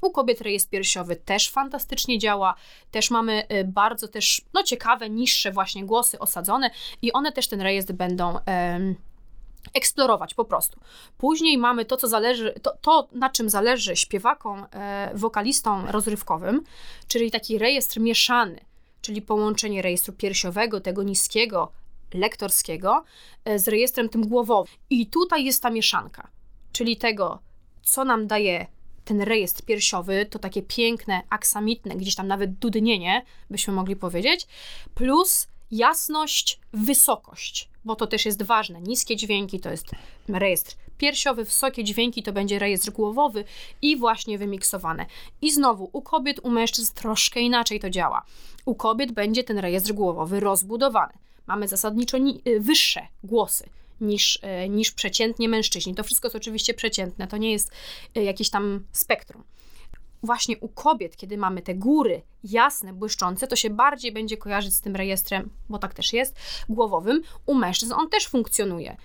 U 0.00 0.10
kobiet 0.10 0.40
rejestr 0.40 0.70
piersiowy 0.70 1.16
też 1.16 1.50
fantastycznie 1.50 2.18
działa, 2.18 2.54
też 2.90 3.10
mamy 3.10 3.46
y, 3.52 3.64
bardzo 3.64 4.08
też, 4.08 4.42
no 4.54 4.62
ciekawe, 4.62 5.10
niższe 5.10 5.52
właśnie 5.52 5.84
głosy 5.84 6.18
osadzone 6.18 6.70
i 7.02 7.12
one 7.12 7.32
też 7.32 7.48
ten 7.48 7.60
rejestr 7.60 7.92
będą... 7.92 8.38
Eksplorować 9.74 10.34
po 10.34 10.44
prostu. 10.44 10.80
Później 11.18 11.58
mamy 11.58 11.84
to, 11.84 11.96
co 11.96 12.08
zależy, 12.08 12.54
to, 12.62 12.76
to 12.80 13.08
na 13.12 13.30
czym 13.30 13.50
zależy 13.50 13.96
śpiewakom, 13.96 14.66
e, 14.72 15.10
wokalistom 15.14 15.86
rozrywkowym, 15.88 16.62
czyli 17.08 17.30
taki 17.30 17.58
rejestr 17.58 18.00
mieszany, 18.00 18.60
czyli 19.00 19.22
połączenie 19.22 19.82
rejestru 19.82 20.12
piersiowego, 20.12 20.80
tego 20.80 21.02
niskiego, 21.02 21.72
lektorskiego, 22.14 23.04
e, 23.44 23.58
z 23.58 23.68
rejestrem 23.68 24.08
tym 24.08 24.28
głowowym. 24.28 24.74
I 24.90 25.06
tutaj 25.06 25.44
jest 25.44 25.62
ta 25.62 25.70
mieszanka, 25.70 26.28
czyli 26.72 26.96
tego, 26.96 27.38
co 27.82 28.04
nam 28.04 28.26
daje 28.26 28.66
ten 29.06 29.20
rejestr 29.20 29.62
piersiowy 29.62 30.26
to 30.30 30.38
takie 30.38 30.62
piękne, 30.62 31.22
aksamitne, 31.30 31.96
gdzieś 31.96 32.14
tam 32.14 32.26
nawet 32.26 32.52
dudnienie, 32.52 33.24
byśmy 33.50 33.74
mogli 33.74 33.96
powiedzieć, 33.96 34.46
plus 34.94 35.48
jasność, 35.70 36.60
wysokość, 36.72 37.68
bo 37.84 37.96
to 37.96 38.06
też 38.06 38.26
jest 38.26 38.42
ważne. 38.42 38.80
Niskie 38.80 39.16
dźwięki 39.16 39.60
to 39.60 39.70
jest 39.70 39.90
rejestr 40.28 40.76
piersiowy, 40.98 41.44
wysokie 41.44 41.84
dźwięki 41.84 42.22
to 42.22 42.32
będzie 42.32 42.58
rejestr 42.58 42.90
głowowy 42.90 43.44
i 43.82 43.96
właśnie 43.96 44.38
wymiksowane. 44.38 45.06
I 45.42 45.52
znowu, 45.52 45.90
u 45.92 46.02
kobiet, 46.02 46.40
u 46.42 46.50
mężczyzn 46.50 46.94
troszkę 46.94 47.40
inaczej 47.40 47.80
to 47.80 47.90
działa. 47.90 48.22
U 48.64 48.74
kobiet 48.74 49.12
będzie 49.12 49.44
ten 49.44 49.58
rejestr 49.58 49.92
głowowy 49.92 50.40
rozbudowany. 50.40 51.12
Mamy 51.46 51.68
zasadniczo 51.68 52.18
wyższe 52.60 53.06
głosy 53.24 53.68
niż, 54.00 54.38
e, 54.42 54.68
niż 54.68 54.92
przeciętnie 54.92 55.48
mężczyźni. 55.48 55.94
To 55.94 56.04
wszystko 56.04 56.26
jest 56.26 56.36
oczywiście 56.36 56.74
przeciętne, 56.74 57.26
to 57.26 57.36
nie 57.36 57.52
jest 57.52 57.70
e, 58.14 58.24
jakieś 58.24 58.50
tam 58.50 58.84
spektrum. 58.92 59.44
Właśnie 60.22 60.58
u 60.58 60.68
kobiet, 60.68 61.16
kiedy 61.16 61.36
mamy 61.36 61.62
te 61.62 61.74
góry 61.74 62.22
jasne, 62.44 62.92
błyszczące, 62.92 63.46
to 63.46 63.56
się 63.56 63.70
bardziej 63.70 64.12
będzie 64.12 64.36
kojarzyć 64.36 64.74
z 64.74 64.80
tym 64.80 64.96
rejestrem, 64.96 65.50
bo 65.68 65.78
tak 65.78 65.94
też 65.94 66.12
jest, 66.12 66.36
głowowym. 66.68 67.22
U 67.46 67.54
mężczyzn 67.54 67.92
on 67.92 68.08
też 68.10 68.28
funkcjonuje 68.28 68.96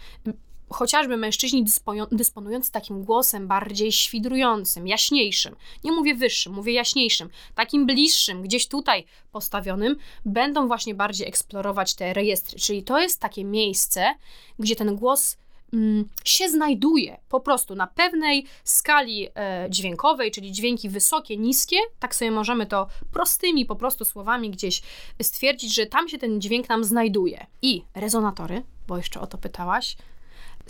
chociażby 0.74 1.18
mężczyźni 1.18 1.66
dysponujący 2.12 2.72
takim 2.72 3.04
głosem 3.04 3.48
bardziej 3.48 3.92
świdrującym, 3.92 4.88
jaśniejszym, 4.88 5.56
nie 5.84 5.92
mówię 5.92 6.16
wyższym, 6.16 6.54
mówię 6.54 6.74
jaśniejszym, 6.74 7.30
takim 7.56 7.86
bliższym, 7.86 8.42
gdzieś 8.42 8.68
tutaj 8.68 9.06
postawionym, 9.32 9.96
będą 10.26 10.68
właśnie 10.68 10.96
bardziej 10.96 11.28
eksplorować 11.28 11.96
te 11.96 12.14
rejestry. 12.14 12.60
Czyli 12.60 12.84
to 12.84 13.00
jest 13.00 13.20
takie 13.20 13.46
miejsce, 13.46 14.16
gdzie 14.60 14.76
ten 14.76 14.96
głos 14.96 15.38
mm, 15.74 16.10
się 16.26 16.50
znajduje 16.50 17.18
po 17.30 17.40
prostu 17.40 17.76
na 17.76 17.88
pewnej 17.88 18.46
skali 18.64 19.28
e, 19.36 19.68
dźwiękowej, 19.70 20.32
czyli 20.32 20.52
dźwięki 20.52 20.90
wysokie, 20.90 21.38
niskie, 21.38 21.78
tak 22.00 22.16
sobie 22.16 22.32
możemy 22.32 22.66
to 22.66 22.88
prostymi 23.14 23.66
po 23.66 23.76
prostu 23.76 24.06
słowami 24.06 24.50
gdzieś 24.50 24.82
stwierdzić, 25.22 25.76
że 25.76 25.86
tam 25.86 26.10
się 26.10 26.18
ten 26.18 26.42
dźwięk 26.42 26.70
nam 26.70 26.84
znajduje. 26.84 27.46
I 27.62 27.84
rezonatory, 27.96 28.64
bo 28.88 28.98
jeszcze 28.98 29.22
o 29.22 29.28
to 29.28 29.38
pytałaś, 29.38 29.96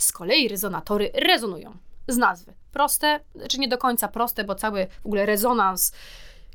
z 0.04 0.12
kolei 0.12 0.48
rezonatory 0.48 1.10
rezonują 1.14 1.76
z 2.08 2.16
nazwy. 2.16 2.52
Proste, 2.72 3.20
czy 3.32 3.38
znaczy 3.38 3.58
nie 3.58 3.68
do 3.68 3.78
końca 3.78 4.08
proste, 4.08 4.44
bo 4.44 4.54
cały 4.54 4.86
w 5.02 5.06
ogóle 5.06 5.26
rezonans 5.26 5.92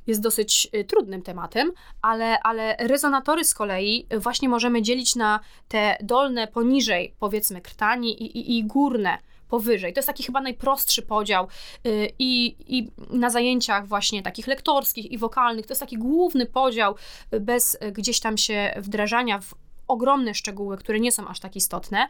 jest 0.07 0.21
dosyć 0.21 0.67
y, 0.75 0.83
trudnym 0.83 1.21
tematem, 1.21 1.71
ale, 2.01 2.39
ale 2.39 2.75
rezonatory 2.79 3.43
z 3.43 3.53
kolei 3.53 4.07
właśnie 4.17 4.49
możemy 4.49 4.81
dzielić 4.81 5.15
na 5.15 5.39
te 5.67 5.97
dolne 6.01 6.47
poniżej, 6.47 7.13
powiedzmy, 7.19 7.61
krtani 7.61 8.23
i, 8.23 8.37
i, 8.37 8.57
i 8.57 8.63
górne 8.63 9.17
powyżej. 9.49 9.93
To 9.93 9.99
jest 9.99 10.07
taki 10.07 10.23
chyba 10.23 10.41
najprostszy 10.41 11.01
podział 11.01 11.47
y, 11.85 12.11
i, 12.19 12.55
i 12.67 12.91
na 13.09 13.29
zajęciach 13.29 13.87
właśnie 13.87 14.23
takich 14.23 14.47
lektorskich 14.47 15.11
i 15.11 15.17
wokalnych, 15.17 15.65
to 15.65 15.71
jest 15.71 15.81
taki 15.81 15.97
główny 15.97 16.45
podział 16.45 16.95
y, 17.33 17.39
bez 17.39 17.77
gdzieś 17.91 18.19
tam 18.19 18.37
się 18.37 18.73
wdrażania 18.77 19.39
w 19.39 19.53
ogromne 19.87 20.33
szczegóły, 20.33 20.77
które 20.77 20.99
nie 20.99 21.11
są 21.11 21.27
aż 21.27 21.39
tak 21.39 21.55
istotne. 21.55 22.07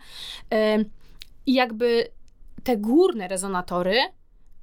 I 1.47 1.53
jakby 1.53 2.07
te 2.63 2.77
górne 2.77 3.27
rezonatory 3.27 3.99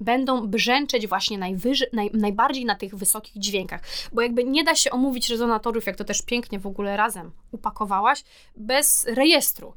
będą 0.01 0.47
brzęczeć 0.47 1.07
właśnie 1.07 1.39
najwyżej, 1.39 1.89
naj, 1.93 2.11
najbardziej 2.15 2.65
na 2.65 2.75
tych 2.75 2.95
wysokich 2.95 3.39
dźwiękach. 3.39 3.81
Bo 4.13 4.21
jakby 4.21 4.45
nie 4.45 4.65
da 4.65 4.75
się 4.75 4.91
omówić 4.91 5.31
rezonatorów, 5.31 5.87
jak 5.87 5.97
to 5.97 6.05
też 6.05 6.23
pięknie 6.23 6.59
w 6.59 6.67
ogóle 6.67 6.97
razem 6.97 7.31
upakowałaś, 7.53 8.25
bez 8.57 9.05
rejestru. 9.05 9.75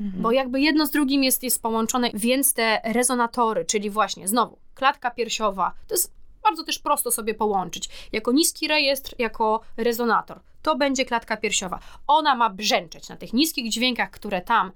Mhm. 0.00 0.22
Bo 0.22 0.32
jakby 0.32 0.60
jedno 0.60 0.86
z 0.86 0.90
drugim 0.90 1.24
jest, 1.24 1.42
jest 1.42 1.62
połączone, 1.62 2.10
więc 2.14 2.54
te 2.54 2.80
rezonatory, 2.84 3.64
czyli 3.64 3.90
właśnie 3.90 4.28
znowu 4.28 4.58
klatka 4.74 5.10
piersiowa, 5.10 5.72
to 5.88 5.94
jest 5.94 6.12
bardzo 6.42 6.64
też 6.64 6.78
prosto 6.78 7.10
sobie 7.10 7.34
połączyć. 7.34 7.88
Jako 8.12 8.32
niski 8.32 8.68
rejestr, 8.68 9.14
jako 9.18 9.60
rezonator. 9.76 10.40
To 10.62 10.76
będzie 10.76 11.04
klatka 11.04 11.36
piersiowa. 11.36 11.78
Ona 12.06 12.34
ma 12.34 12.50
brzęczeć 12.50 13.08
na 13.08 13.16
tych 13.16 13.32
niskich 13.32 13.70
dźwiękach, 13.70 14.10
które 14.10 14.40
tam 14.40 14.72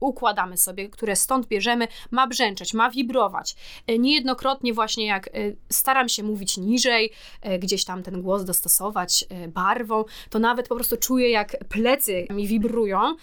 układamy 0.00 0.56
sobie, 0.56 0.88
które 0.88 1.16
stąd 1.16 1.46
bierzemy, 1.46 1.88
ma 2.10 2.26
brzęczeć, 2.26 2.74
ma 2.74 2.90
wibrować. 2.90 3.56
E, 3.86 3.98
niejednokrotnie 3.98 4.72
właśnie 4.74 5.06
jak 5.06 5.28
e, 5.28 5.30
staram 5.68 6.08
się 6.08 6.22
mówić 6.22 6.56
niżej, 6.56 7.12
e, 7.42 7.58
gdzieś 7.58 7.84
tam 7.84 8.02
ten 8.02 8.22
głos 8.22 8.44
dostosować 8.44 9.24
barwą, 9.48 10.04
to 10.30 10.38
nawet 10.38 10.68
po 10.68 10.74
prostu 10.74 10.96
czuję 10.96 11.30
jak 11.30 11.64
plecy 11.68 12.26
mi 12.30 12.46
wibrują. 12.46 13.14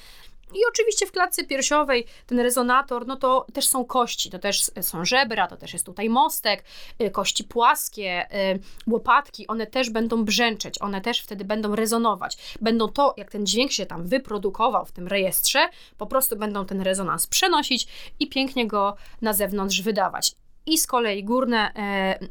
I 0.53 0.59
oczywiście 0.69 1.05
w 1.05 1.11
klatce 1.11 1.43
piersiowej 1.43 2.05
ten 2.25 2.39
rezonator, 2.39 3.07
no 3.07 3.15
to 3.15 3.45
też 3.53 3.67
są 3.67 3.85
kości, 3.85 4.29
to 4.29 4.39
też 4.39 4.71
są 4.81 5.05
żebra, 5.05 5.47
to 5.47 5.57
też 5.57 5.73
jest 5.73 5.85
tutaj 5.85 6.09
mostek, 6.09 6.63
y, 7.01 7.11
kości 7.11 7.43
płaskie, 7.43 8.27
y, 8.53 8.59
łopatki, 8.87 9.47
one 9.47 9.67
też 9.67 9.89
będą 9.89 10.25
brzęczeć, 10.25 10.81
one 10.81 11.01
też 11.01 11.21
wtedy 11.21 11.45
będą 11.45 11.75
rezonować. 11.75 12.57
Będą 12.61 12.87
to, 12.87 13.13
jak 13.17 13.31
ten 13.31 13.45
dźwięk 13.45 13.71
się 13.71 13.85
tam 13.85 14.07
wyprodukował 14.07 14.85
w 14.85 14.91
tym 14.91 15.07
rejestrze, 15.07 15.69
po 15.97 16.07
prostu 16.07 16.35
będą 16.35 16.65
ten 16.65 16.81
rezonans 16.81 17.27
przenosić 17.27 17.87
i 18.19 18.29
pięknie 18.29 18.67
go 18.67 18.95
na 19.21 19.33
zewnątrz 19.33 19.81
wydawać. 19.81 20.35
I 20.65 20.77
z 20.77 20.87
kolei 20.87 21.23
górne 21.23 21.73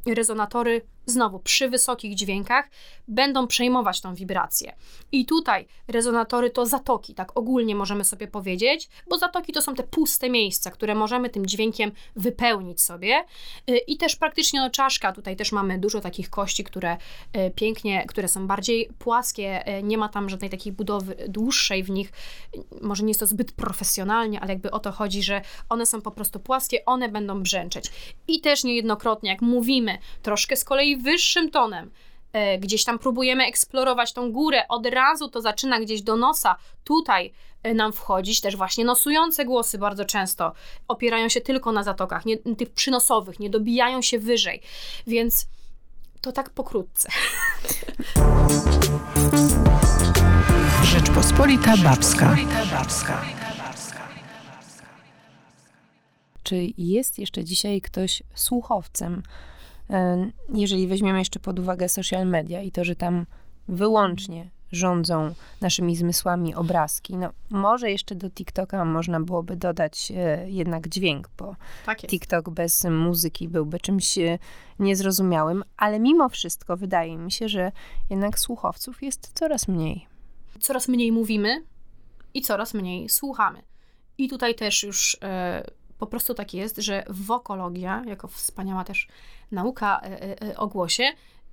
e, 0.07 0.15
rezonatory 0.15 0.83
znowu 1.07 1.39
przy 1.39 1.69
wysokich 1.69 2.15
dźwiękach 2.15 2.71
będą 3.09 3.47
przejmować 3.47 4.01
tą 4.01 4.15
wibrację. 4.15 4.77
I 5.13 5.27
tutaj 5.27 5.67
rezonatory 5.89 6.51
to 6.51 6.67
zatoki, 6.67 7.15
tak 7.15 7.37
ogólnie 7.37 7.75
możemy 7.75 8.05
sobie 8.05 8.29
powiedzieć, 8.29 8.89
bo 9.09 9.19
zatoki 9.19 9.53
to 9.53 9.63
są 9.63 9.75
te 9.75 9.83
puste 9.83 10.31
miejsca, 10.31 10.71
które 10.71 10.95
możemy 10.95 11.31
tym 11.31 11.47
dźwiękiem 11.47 11.93
wypełnić 12.17 12.83
sobie. 12.83 13.25
Y, 13.71 13.79
I 13.79 13.97
też 13.97 14.17
praktycznie 14.17 14.61
no 14.61 14.71
czaszka, 14.71 15.13
tutaj 15.13 15.37
też 15.37 15.53
mamy 15.53 15.79
dużo 15.79 16.01
takich 16.01 16.31
kości, 16.31 16.65
które 16.65 16.97
y, 16.97 17.51
pięknie, 17.55 18.05
które 18.09 18.29
są 18.29 18.47
bardziej 18.47 18.89
płaskie, 18.99 19.79
y, 19.79 19.83
nie 19.83 19.99
ma 19.99 20.09
tam 20.09 20.29
żadnej 20.29 20.51
takiej 20.51 20.73
budowy 20.73 21.17
dłuższej 21.29 21.83
w 21.83 21.91
nich. 21.91 22.13
Może 22.83 23.03
nie 23.03 23.11
jest 23.11 23.21
to 23.21 23.27
zbyt 23.27 23.53
profesjonalnie, 23.53 24.41
ale 24.41 24.53
jakby 24.53 24.71
o 24.71 24.79
to 24.79 24.93
chodzi, 24.93 25.23
że 25.23 25.43
one 25.69 25.87
są 25.87 26.03
po 26.03 26.11
prostu 26.11 26.41
płaskie, 26.41 26.85
one 26.85 27.09
będą 27.09 27.43
brzęczeć. 27.43 27.91
I 28.29 28.41
też 28.41 28.65
niejednokrotnie, 28.65 29.31
jak 29.31 29.43
mówimy 29.43 29.99
troszkę 30.23 30.57
z 30.57 30.65
kolei 30.65 30.96
wyższym 30.97 31.51
tonem, 31.51 31.91
e, 32.33 32.59
gdzieś 32.59 32.85
tam 32.85 32.99
próbujemy 32.99 33.45
eksplorować 33.45 34.13
tą 34.13 34.33
górę, 34.33 34.69
od 34.69 34.87
razu 34.87 35.29
to 35.29 35.41
zaczyna 35.41 35.81
gdzieś 35.81 36.03
do 36.03 36.17
nosa, 36.17 36.57
tutaj 36.85 37.33
e, 37.63 37.75
nam 37.75 37.93
wchodzić, 37.93 38.41
też 38.41 38.57
właśnie 38.57 38.85
nosujące 38.85 39.45
głosy 39.45 39.79
bardzo 39.79 40.05
często 40.05 40.53
opierają 40.89 41.29
się 41.29 41.41
tylko 41.41 41.73
na 41.73 41.83
zatokach, 41.83 42.27
nie, 42.27 42.39
tych 42.39 42.71
przynosowych, 42.71 43.41
nie 43.41 43.51
dobijają 43.51 44.03
się 44.03 44.19
wyżej, 44.19 44.63
więc 45.07 45.47
to 46.21 46.33
tak 46.33 46.51
pokrótce. 46.51 47.09
Rzeczpospolita 50.85 51.77
Babska. 51.77 52.37
Babska. 52.71 53.23
Czy 56.47 56.73
jest 56.79 57.19
jeszcze 57.19 57.45
dzisiaj 57.45 57.81
ktoś 57.81 58.23
słuchowcem? 58.35 59.23
Jeżeli 60.55 60.87
weźmiemy 60.87 61.19
jeszcze 61.19 61.41
pod 61.41 61.59
uwagę 61.59 61.89
social 61.89 62.27
media 62.27 62.63
i 62.63 62.73
to, 62.73 62.85
że 62.85 62.97
tam 62.97 63.27
wyłącznie 63.69 64.51
rządzą 64.73 65.35
naszymi 65.61 65.97
zmysłami 65.97 66.55
obrazki. 66.55 67.17
No, 67.17 67.31
może 67.51 67.91
jeszcze 67.91 68.15
do 68.15 68.31
TikToka 68.31 68.85
można 68.85 69.21
byłoby 69.21 69.57
dodać 69.57 70.13
e, 70.17 70.51
jednak 70.51 70.89
dźwięk, 70.89 71.31
bo 71.39 71.57
tak 71.87 71.99
TikTok 71.99 72.51
bez 72.51 72.85
muzyki 72.85 73.49
byłby 73.49 73.81
czymś 73.81 74.19
e, 74.19 74.39
niezrozumiałym, 74.79 75.65
ale 75.77 76.01
mimo 76.01 76.29
wszystko 76.29 76.77
wydaje 76.77 77.17
mi 77.17 77.33
się, 77.33 77.49
że 77.49 77.73
jednak 78.11 78.39
słuchowców 78.39 79.03
jest 79.03 79.31
coraz 79.35 79.69
mniej. 79.69 80.07
Coraz 80.61 80.89
mniej 80.89 81.13
mówimy 81.13 81.63
i 82.35 82.43
coraz 82.43 82.75
mniej 82.75 83.09
słuchamy. 83.09 83.63
I 84.19 84.29
tutaj 84.29 84.55
też 84.55 84.83
już 84.83 85.17
e, 85.23 85.65
po 85.99 86.07
prostu 86.07 86.35
tak 86.35 86.55
jest, 86.55 86.77
że 86.77 87.05
wokologia, 87.11 88.03
jako 88.07 88.29
wspaniała 88.29 88.85
też 88.85 89.09
nauka 89.51 90.01
e, 90.01 90.23
e, 90.23 90.43
e, 90.43 90.57
o 90.57 90.67
głosie, 90.67 91.05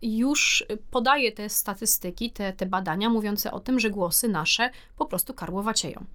już 0.01 0.65
podaje 0.91 1.31
te 1.31 1.49
statystyki, 1.49 2.31
te, 2.31 2.53
te 2.53 2.65
badania 2.65 3.09
mówiące 3.09 3.51
o 3.51 3.59
tym, 3.59 3.79
że 3.79 3.89
głosy 3.89 4.27
nasze 4.27 4.69
po 4.97 5.05
prostu 5.05 5.33
karłowacieją. 5.33 6.05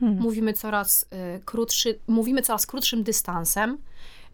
Hmm. 0.00 0.20
Mówimy 0.20 0.52
coraz 0.52 1.08
krótszy, 1.44 1.98
mówimy 2.06 2.42
coraz 2.42 2.66
krótszym 2.66 3.02
dystansem. 3.02 3.78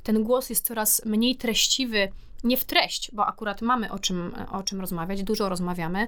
Ten 0.03 0.25
głos 0.25 0.51
jest 0.51 0.67
coraz 0.67 1.05
mniej 1.05 1.37
treściwy, 1.37 2.09
nie 2.45 2.57
w 2.57 2.65
treść, 2.65 3.11
bo 3.15 3.27
akurat 3.27 3.63
mamy 3.63 3.93
o 3.93 3.99
czym, 3.99 4.35
o 4.53 4.63
czym 4.63 4.81
rozmawiać, 4.81 5.23
dużo 5.23 5.49
rozmawiamy, 5.49 6.07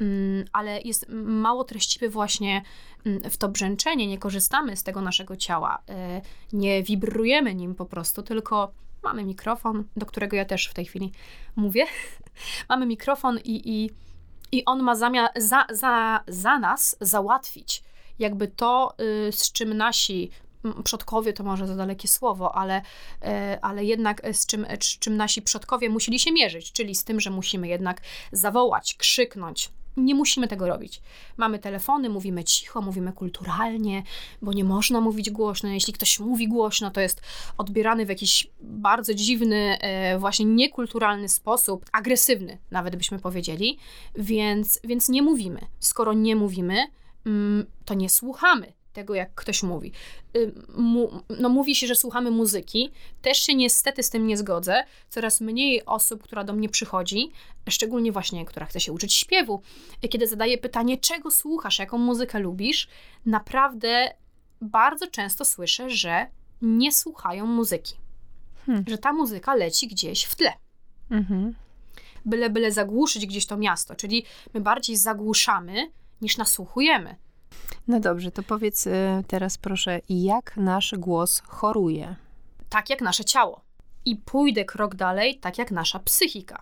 mm, 0.00 0.44
ale 0.52 0.80
jest 0.80 1.06
mało 1.08 1.64
treściwy 1.64 2.08
właśnie 2.08 2.62
mm, 3.06 3.30
w 3.30 3.36
to 3.36 3.48
brzęczenie, 3.48 4.06
nie 4.06 4.18
korzystamy 4.18 4.76
z 4.76 4.82
tego 4.82 5.00
naszego 5.00 5.36
ciała, 5.36 5.78
e, 5.88 6.20
nie 6.52 6.82
wibrujemy 6.82 7.54
nim 7.54 7.74
po 7.74 7.86
prostu, 7.86 8.22
tylko 8.22 8.72
mamy 9.02 9.24
mikrofon, 9.24 9.84
do 9.96 10.06
którego 10.06 10.36
ja 10.36 10.44
też 10.44 10.68
w 10.68 10.74
tej 10.74 10.84
chwili 10.84 11.12
mówię. 11.56 11.86
mamy 12.68 12.86
mikrofon 12.86 13.38
i, 13.44 13.62
i, 13.64 13.90
i 14.52 14.64
on 14.64 14.82
ma 14.82 14.94
zamiar 14.94 15.30
za, 15.36 15.66
za, 15.70 16.24
za 16.28 16.58
nas 16.58 16.96
załatwić 17.00 17.82
jakby 18.18 18.48
to, 18.48 18.94
y, 19.28 19.32
z 19.32 19.52
czym 19.52 19.76
nasi 19.76 20.30
przodkowie 20.84 21.32
to 21.32 21.44
może 21.44 21.66
za 21.66 21.76
dalekie 21.76 22.08
słowo, 22.08 22.56
ale, 22.56 22.82
e, 23.22 23.58
ale 23.62 23.84
jednak 23.84 24.22
z 24.32 24.46
czym, 24.46 24.66
z 24.80 24.98
czym 24.98 25.16
nasi 25.16 25.42
przodkowie 25.42 25.88
musieli 25.90 26.18
się 26.18 26.32
mierzyć, 26.32 26.72
czyli 26.72 26.94
z 26.94 27.04
tym, 27.04 27.20
że 27.20 27.30
musimy 27.30 27.68
jednak 27.68 28.00
zawołać, 28.32 28.94
krzyknąć. 28.94 29.70
Nie 29.96 30.14
musimy 30.14 30.48
tego 30.48 30.68
robić. 30.68 31.00
Mamy 31.36 31.58
telefony, 31.58 32.08
mówimy 32.08 32.44
cicho, 32.44 32.82
mówimy 32.82 33.12
kulturalnie, 33.12 34.02
bo 34.42 34.52
nie 34.52 34.64
można 34.64 35.00
mówić 35.00 35.30
głośno. 35.30 35.68
Jeśli 35.68 35.92
ktoś 35.92 36.20
mówi 36.20 36.48
głośno, 36.48 36.90
to 36.90 37.00
jest 37.00 37.20
odbierany 37.58 38.06
w 38.06 38.08
jakiś 38.08 38.50
bardzo 38.60 39.14
dziwny, 39.14 39.78
e, 39.80 40.18
właśnie 40.18 40.44
niekulturalny 40.44 41.28
sposób, 41.28 41.84
agresywny, 41.92 42.58
nawet 42.70 42.96
byśmy 42.96 43.18
powiedzieli, 43.18 43.78
więc, 44.14 44.80
więc 44.84 45.08
nie 45.08 45.22
mówimy. 45.22 45.60
Skoro 45.80 46.12
nie 46.12 46.36
mówimy, 46.36 46.86
mm, 47.26 47.66
to 47.84 47.94
nie 47.94 48.10
słuchamy 48.10 48.72
tego, 48.94 49.14
jak 49.14 49.34
ktoś 49.34 49.62
mówi. 49.62 49.92
No, 51.40 51.48
mówi 51.48 51.74
się, 51.74 51.86
że 51.86 51.94
słuchamy 51.94 52.30
muzyki. 52.30 52.90
Też 53.22 53.38
się 53.38 53.54
niestety 53.54 54.02
z 54.02 54.10
tym 54.10 54.26
nie 54.26 54.36
zgodzę. 54.36 54.84
Coraz 55.08 55.40
mniej 55.40 55.84
osób, 55.84 56.22
która 56.22 56.44
do 56.44 56.52
mnie 56.52 56.68
przychodzi, 56.68 57.30
szczególnie 57.68 58.12
właśnie, 58.12 58.44
która 58.44 58.66
chce 58.66 58.80
się 58.80 58.92
uczyć 58.92 59.14
śpiewu, 59.14 59.62
kiedy 60.10 60.26
zadaje 60.26 60.58
pytanie, 60.58 60.98
czego 60.98 61.30
słuchasz, 61.30 61.78
jaką 61.78 61.98
muzykę 61.98 62.38
lubisz, 62.38 62.88
naprawdę 63.26 64.14
bardzo 64.60 65.06
często 65.06 65.44
słyszę, 65.44 65.90
że 65.90 66.26
nie 66.62 66.92
słuchają 66.92 67.46
muzyki. 67.46 67.94
Hmm. 68.66 68.84
Że 68.88 68.98
ta 68.98 69.12
muzyka 69.12 69.54
leci 69.54 69.88
gdzieś 69.88 70.24
w 70.24 70.36
tle. 70.36 70.52
Mhm. 71.10 71.54
Byle, 72.24 72.50
byle 72.50 72.72
zagłuszyć 72.72 73.26
gdzieś 73.26 73.46
to 73.46 73.56
miasto. 73.56 73.94
Czyli 73.94 74.24
my 74.54 74.60
bardziej 74.60 74.96
zagłuszamy, 74.96 75.90
niż 76.20 76.36
nasłuchujemy. 76.36 77.16
No 77.88 78.00
dobrze, 78.00 78.30
to 78.30 78.42
powiedz 78.42 78.86
y, 78.86 78.92
teraz 79.28 79.58
proszę, 79.58 80.00
jak 80.08 80.56
nasz 80.56 80.94
głos 80.98 81.42
choruje? 81.46 82.16
Tak 82.68 82.90
jak 82.90 83.00
nasze 83.00 83.24
ciało. 83.24 83.60
I 84.04 84.16
pójdę 84.16 84.64
krok 84.64 84.94
dalej, 84.94 85.38
tak 85.38 85.58
jak 85.58 85.70
nasza 85.70 85.98
psychika. 85.98 86.60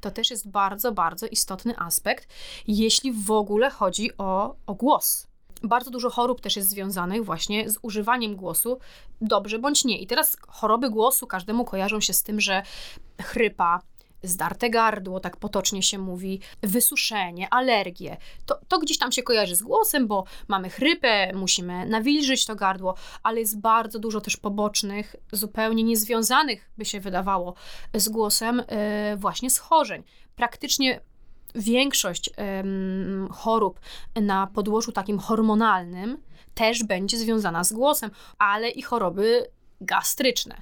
To 0.00 0.10
też 0.10 0.30
jest 0.30 0.48
bardzo, 0.48 0.92
bardzo 0.92 1.26
istotny 1.26 1.78
aspekt, 1.78 2.28
jeśli 2.66 3.12
w 3.12 3.30
ogóle 3.30 3.70
chodzi 3.70 4.16
o, 4.18 4.56
o 4.66 4.74
głos. 4.74 5.26
Bardzo 5.62 5.90
dużo 5.90 6.10
chorób 6.10 6.40
też 6.40 6.56
jest 6.56 6.68
związanych 6.68 7.24
właśnie 7.24 7.70
z 7.70 7.78
używaniem 7.82 8.36
głosu, 8.36 8.78
dobrze 9.20 9.58
bądź 9.58 9.84
nie. 9.84 9.98
I 9.98 10.06
teraz 10.06 10.36
choroby 10.48 10.90
głosu 10.90 11.26
każdemu 11.26 11.64
kojarzą 11.64 12.00
się 12.00 12.12
z 12.12 12.22
tym, 12.22 12.40
że 12.40 12.62
chrypa, 13.22 13.80
zdarte 14.26 14.70
gardło, 14.70 15.20
tak 15.20 15.36
potocznie 15.36 15.82
się 15.82 15.98
mówi, 15.98 16.40
wysuszenie, 16.62 17.48
alergie. 17.50 18.16
To, 18.46 18.60
to 18.68 18.78
gdzieś 18.78 18.98
tam 18.98 19.12
się 19.12 19.22
kojarzy 19.22 19.56
z 19.56 19.62
głosem, 19.62 20.06
bo 20.06 20.24
mamy 20.48 20.70
chrypę, 20.70 21.32
musimy 21.34 21.86
nawilżyć 21.86 22.46
to 22.46 22.56
gardło, 22.56 22.94
ale 23.22 23.40
jest 23.40 23.60
bardzo 23.60 23.98
dużo 23.98 24.20
też 24.20 24.36
pobocznych, 24.36 25.16
zupełnie 25.32 25.82
niezwiązanych, 25.82 26.70
by 26.78 26.84
się 26.84 27.00
wydawało, 27.00 27.54
z 27.94 28.08
głosem, 28.08 28.56
yy, 29.10 29.16
właśnie 29.16 29.50
schorzeń. 29.50 30.02
Praktycznie 30.36 31.00
większość 31.54 32.30
ym, 32.60 33.28
chorób 33.32 33.80
na 34.14 34.46
podłożu 34.46 34.92
takim 34.92 35.18
hormonalnym 35.18 36.18
też 36.54 36.84
będzie 36.84 37.18
związana 37.18 37.64
z 37.64 37.72
głosem, 37.72 38.10
ale 38.38 38.68
i 38.68 38.82
choroby 38.82 39.46
gastryczne. 39.80 40.56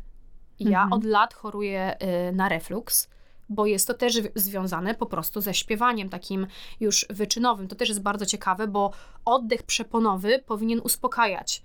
Ja 0.61 0.83
mhm. 0.83 0.93
od 0.93 1.05
lat 1.05 1.35
choruję 1.35 1.97
y, 2.29 2.33
na 2.33 2.49
reflux, 2.49 3.09
bo 3.49 3.67
jest 3.67 3.87
to 3.87 3.95
też 3.95 4.21
związane 4.35 4.95
po 4.95 5.07
prostu 5.07 5.41
ze 5.41 5.55
śpiewaniem 5.55 6.09
takim 6.09 6.47
już 6.81 7.07
wyczynowym. 7.11 7.69
To 7.69 7.77
też 7.77 7.89
jest 7.89 8.03
bardzo 8.03 8.27
ciekawe, 8.27 8.69
bo 8.69 8.91
oddech 9.25 9.63
przeponowy 9.63 10.43
powinien 10.47 10.81
uspokajać 10.81 11.63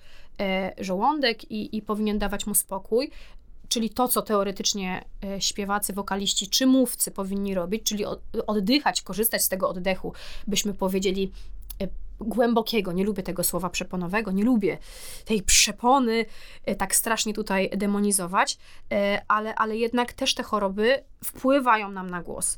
y, 0.78 0.84
żołądek 0.84 1.52
i, 1.52 1.78
i 1.78 1.82
powinien 1.82 2.20
dawać 2.20 2.48
mu 2.48 2.56
spokój 2.56 3.12
czyli 3.70 3.90
to, 3.90 4.08
co 4.08 4.22
teoretycznie 4.22 5.06
e, 5.24 5.42
śpiewacy, 5.42 5.94
wokaliści 5.94 6.48
czy 6.48 6.68
mówcy 6.68 7.12
powinni 7.12 7.54
robić, 7.54 7.84
czyli 7.84 8.06
oddychać, 8.48 9.02
korzystać 9.02 9.44
z 9.44 9.50
tego 9.50 9.70
oddechu, 9.70 10.14
byśmy 10.48 10.74
powiedzieli 10.74 11.32
e, 11.32 11.59
głębokiego, 12.20 12.92
nie 12.92 13.04
lubię 13.04 13.24
tego 13.24 13.44
słowa 13.44 13.70
przeponowego, 13.70 14.32
nie 14.32 14.44
lubię 14.44 14.78
tej 15.26 15.44
przepony 15.44 16.26
e, 16.66 16.76
tak 16.76 16.96
strasznie 16.96 17.34
tutaj 17.34 17.70
demonizować, 17.78 18.58
ale, 19.28 19.56
ale 19.56 19.78
jednak 19.78 20.14
też 20.14 20.36
te 20.36 20.44
choroby 20.44 21.04
wpływają 21.24 21.92
nam 21.92 22.10
na 22.10 22.24
głos. 22.24 22.58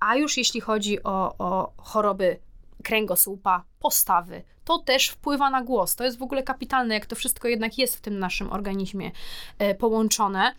A 0.00 0.16
już 0.16 0.36
jeśli 0.36 0.60
chodzi 0.60 1.02
o, 1.02 1.34
o 1.38 1.72
choroby 1.76 2.38
kręgosłupa, 2.82 3.64
postawy. 3.80 4.42
To 4.64 4.78
też 4.78 5.08
wpływa 5.08 5.50
na 5.50 5.62
głos. 5.62 5.96
To 5.96 6.04
jest 6.04 6.18
w 6.18 6.22
ogóle 6.22 6.42
kapitalne, 6.42 6.94
jak 6.94 7.06
to 7.06 7.16
wszystko 7.16 7.48
jednak 7.48 7.78
jest 7.78 7.96
w 7.96 8.00
tym 8.00 8.18
naszym 8.18 8.52
organizmie 8.52 9.10
e, 9.58 9.74
połączone. 9.74 10.54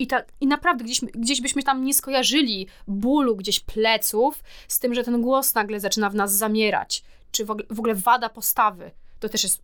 I, 0.00 0.06
ta, 0.06 0.22
I 0.40 0.46
naprawdę 0.46 0.84
gdzieś, 0.84 1.00
gdzieś 1.00 1.40
byśmy 1.40 1.62
tam 1.62 1.84
nie 1.84 1.94
skojarzyli 1.94 2.66
bólu 2.88 3.36
gdzieś 3.36 3.60
pleców 3.60 4.42
z 4.68 4.78
tym, 4.78 4.94
że 4.94 5.04
ten 5.04 5.22
głos 5.22 5.54
nagle 5.54 5.80
zaczyna 5.80 6.10
w 6.10 6.14
nas 6.14 6.32
zamierać, 6.32 7.02
czy 7.32 7.44
w 7.44 7.50
ogóle, 7.50 7.66
w 7.70 7.78
ogóle 7.78 7.94
wada 7.94 8.28
postawy. 8.28 8.90
To 9.20 9.28
też 9.28 9.42
jest 9.42 9.62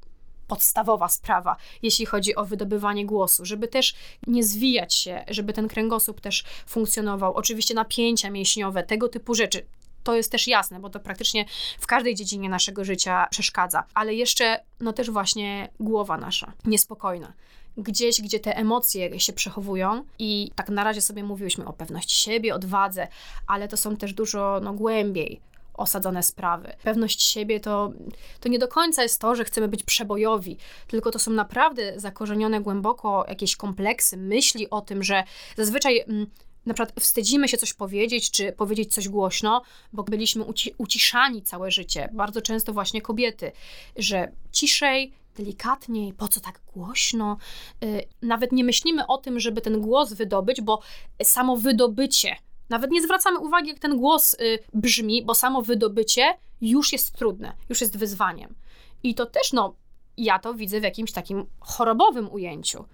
podstawowa 0.49 1.09
sprawa, 1.09 1.57
jeśli 1.83 2.07
chodzi 2.07 2.37
o 2.37 2.44
wydobywanie 2.44 3.07
głosu, 3.07 3.44
żeby 3.44 3.68
też 3.68 3.94
nie 4.27 4.44
zwijać 4.44 4.94
się, 4.94 5.25
żeby 5.29 5.53
ten 5.53 5.68
kręgosłup 5.68 6.20
też 6.20 6.44
funkcjonował. 6.66 7.35
Oczywiście 7.35 7.75
napięcia 7.75 8.31
mięśniowe, 8.31 8.83
tego 8.83 9.09
typu 9.09 9.35
rzeczy 9.35 9.66
to 10.07 10.16
jest 10.16 10.33
też 10.33 10.49
jasne, 10.49 10.81
bo 10.81 10.90
to 10.90 11.01
praktycznie 11.01 11.45
w 11.79 11.87
każdej 11.87 12.14
dziedzinie 12.14 12.49
naszego 12.49 12.85
życia 12.85 13.27
przeszkadza. 13.31 13.85
Ale 13.95 14.14
jeszcze, 14.14 14.61
no 14.81 14.92
też 14.92 15.11
właśnie 15.11 15.69
głowa 15.81 16.16
nasza, 16.16 16.53
niespokojna 16.64 17.33
gdzieś, 17.79 18.23
gdzie 18.23 18.40
te 18.40 18.57
emocje 18.57 19.21
się 19.21 19.33
przechowują 19.33 20.05
i 20.19 20.51
tak 20.55 20.69
na 20.69 20.85
razie 20.85 21.01
sobie 21.01 21.25
mówiłyśmy 21.25 21.64
o 21.64 21.73
pewności 21.73 22.16
siebie, 22.16 22.55
odwadze, 22.55 23.09
ale 23.47 23.69
to 23.69 23.77
są 23.77 23.97
też 23.97 24.12
dużo 24.12 24.61
no, 24.62 24.73
głębiej 24.73 25.40
osadzone 25.75 26.23
sprawy. 26.23 26.73
Pewność 26.83 27.23
siebie 27.23 27.61
to, 27.61 27.92
to 28.40 28.49
nie 28.49 28.59
do 28.59 28.69
końca 28.69 29.03
jest 29.03 29.21
to, 29.21 29.35
że 29.35 29.45
chcemy 29.45 29.69
być 29.69 29.83
przebojowi, 29.83 30.57
tylko 30.88 31.11
to 31.11 31.19
są 31.19 31.31
naprawdę 31.31 32.01
zakorzenione 32.01 32.61
głęboko 32.61 33.25
jakieś 33.29 33.57
kompleksy, 33.57 34.16
myśli 34.16 34.71
o 34.71 34.81
tym, 34.81 35.03
że 35.03 35.25
zazwyczaj 35.57 36.05
mm, 36.09 36.27
na 36.67 36.75
przykład 36.75 37.01
wstydzimy 37.01 37.49
się 37.49 37.57
coś 37.57 37.75
powiedzieć, 37.75 38.31
czy 38.31 38.53
powiedzieć 38.53 38.95
coś 38.95 39.09
głośno, 39.09 39.63
bo 39.93 40.03
byliśmy 40.03 40.45
uci 40.45 40.75
uciszani 40.79 41.43
całe 41.43 41.71
życie. 41.71 42.09
Bardzo 42.13 42.43
często 42.43 42.73
właśnie 42.73 43.03
kobiety, 43.03 43.53
że 43.97 44.33
ciszej, 44.53 45.13
delikatniej, 45.37 46.13
po 46.13 46.29
co 46.29 46.41
tak 46.41 46.61
głośno? 46.75 47.37
Yy, 47.81 48.03
nawet 48.23 48.53
nie 48.53 48.65
myślimy 48.65 49.07
o 49.07 49.19
tym, 49.19 49.41
żeby 49.41 49.61
ten 49.61 49.81
głos 49.81 50.13
wydobyć, 50.13 50.61
bo 50.61 50.81
samo 51.23 51.57
wydobycie, 51.57 52.37
nawet 52.69 52.91
nie 52.91 53.03
zwracamy 53.03 53.39
uwagi, 53.39 53.69
jak 53.69 53.79
ten 53.79 53.99
głos 53.99 54.37
yy, 54.41 54.59
brzmi, 54.75 55.25
bo 55.25 55.35
samo 55.35 55.63
wydobycie 55.63 56.39
już 56.61 56.93
jest 56.93 57.13
trudne, 57.13 57.53
już 57.69 57.81
jest 57.81 57.97
wyzwaniem. 57.97 58.55
I 59.03 59.15
to 59.15 59.27
też, 59.27 59.53
no, 59.53 59.75
ja 60.17 60.39
to 60.39 60.55
widzę 60.55 60.81
w 60.81 60.83
jakimś 60.83 61.13
takim 61.13 61.47
chorobowym 61.61 62.33
ujęciu 62.33 62.85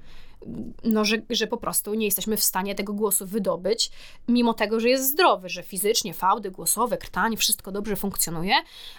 no, 0.84 1.04
że, 1.04 1.16
że 1.30 1.46
po 1.46 1.56
prostu 1.56 1.94
nie 1.94 2.06
jesteśmy 2.06 2.36
w 2.36 2.42
stanie 2.42 2.74
tego 2.74 2.92
głosu 2.92 3.26
wydobyć, 3.26 3.90
mimo 4.28 4.54
tego, 4.54 4.80
że 4.80 4.88
jest 4.88 5.10
zdrowy, 5.10 5.48
że 5.48 5.62
fizycznie 5.62 6.14
fałdy 6.14 6.50
głosowe, 6.50 6.98
krtanie, 6.98 7.36
wszystko 7.36 7.72
dobrze 7.72 7.96
funkcjonuje, 7.96 8.54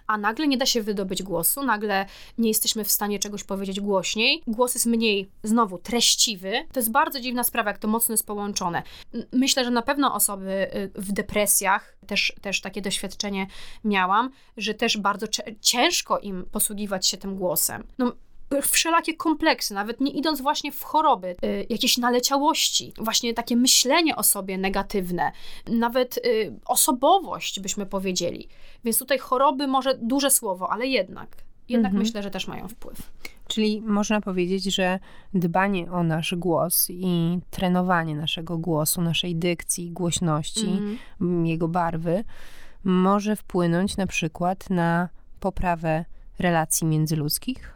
a 0.08 0.18
nagle 0.18 0.48
nie 0.48 0.58
da 0.58 0.66
się 0.66 0.82
wydobyć 0.82 1.24
głosu, 1.24 1.64
nagle 1.64 2.06
nie 2.38 2.48
jesteśmy 2.48 2.84
w 2.84 2.92
stanie 2.92 3.20
czegoś 3.20 3.44
powiedzieć 3.44 3.80
głośniej, 3.80 4.44
głos 4.48 4.74
jest 4.74 4.86
mniej, 4.86 5.30
znowu, 5.44 5.78
treściwy. 5.78 6.52
To 6.72 6.80
jest 6.80 6.92
bardzo 6.92 7.20
dziwna 7.20 7.44
sprawa, 7.44 7.70
jak 7.70 7.78
to 7.78 7.88
mocno 7.88 8.14
jest 8.14 8.28
połączone. 8.28 8.84
Myślę, 9.32 9.66
że 9.66 9.72
na 9.72 9.82
pewno 9.82 10.16
osoby 10.16 10.76
y, 10.76 10.92
w 10.96 11.12
depresjach, 11.12 11.98
też, 12.08 12.34
też 12.42 12.62
takie 12.62 12.82
doświadczenie 12.82 13.48
miałam, 13.84 14.30
że 14.58 14.74
też 14.74 14.98
bardzo 14.98 15.28
ciężko 15.62 16.20
im 16.20 16.46
posługiwać 16.52 17.08
się 17.08 17.18
tym 17.18 17.36
głosem. 17.36 17.84
No, 17.98 18.14
wszelakie 18.62 19.14
kompleksy, 19.14 19.74
nawet 19.74 20.02
nie 20.02 20.12
idąc 20.12 20.42
właśnie 20.42 20.72
w 20.72 20.84
choroby, 20.84 21.36
y, 21.44 21.66
jakieś 21.70 21.98
naleciałości, 21.98 22.94
właśnie 22.98 23.34
takie 23.34 23.56
myślenie 23.56 24.16
o 24.16 24.24
sobie 24.24 24.58
negatywne, 24.58 25.32
nawet 25.68 26.18
y, 26.18 26.54
osobowość, 26.66 27.60
byśmy 27.60 27.86
powiedzieli. 27.86 28.48
Więc 28.84 28.98
tutaj 29.00 29.18
choroby 29.20 29.68
może 29.68 29.98
duże 30.02 30.30
słowo, 30.30 30.72
ale 30.72 30.88
jednak, 30.88 31.38
jednak 31.70 31.90
mhm. 31.90 32.04
myślę, 32.04 32.24
że 32.24 32.32
też 32.32 32.48
mają 32.48 32.68
wpływ. 32.68 33.12
Czyli 33.48 33.82
można 33.82 34.22
powiedzieć, 34.22 34.64
że 34.64 35.00
dbanie 35.34 35.92
o 35.92 36.04
nasz 36.04 36.36
głos 36.36 36.88
i 36.90 37.40
trenowanie 37.52 38.16
naszego 38.16 38.58
głosu, 38.58 39.02
naszej 39.02 39.36
dykcji, 39.36 39.92
głośności, 39.92 40.68
mhm. 40.68 41.46
jego 41.46 41.68
barwy, 41.68 42.24
może 42.84 43.36
wpłynąć 43.36 43.98
na 43.98 44.08
przykład 44.08 44.70
na 44.70 45.10
poprawę 45.40 46.06
relacji 46.40 46.88
międzyludzkich? 46.88 47.73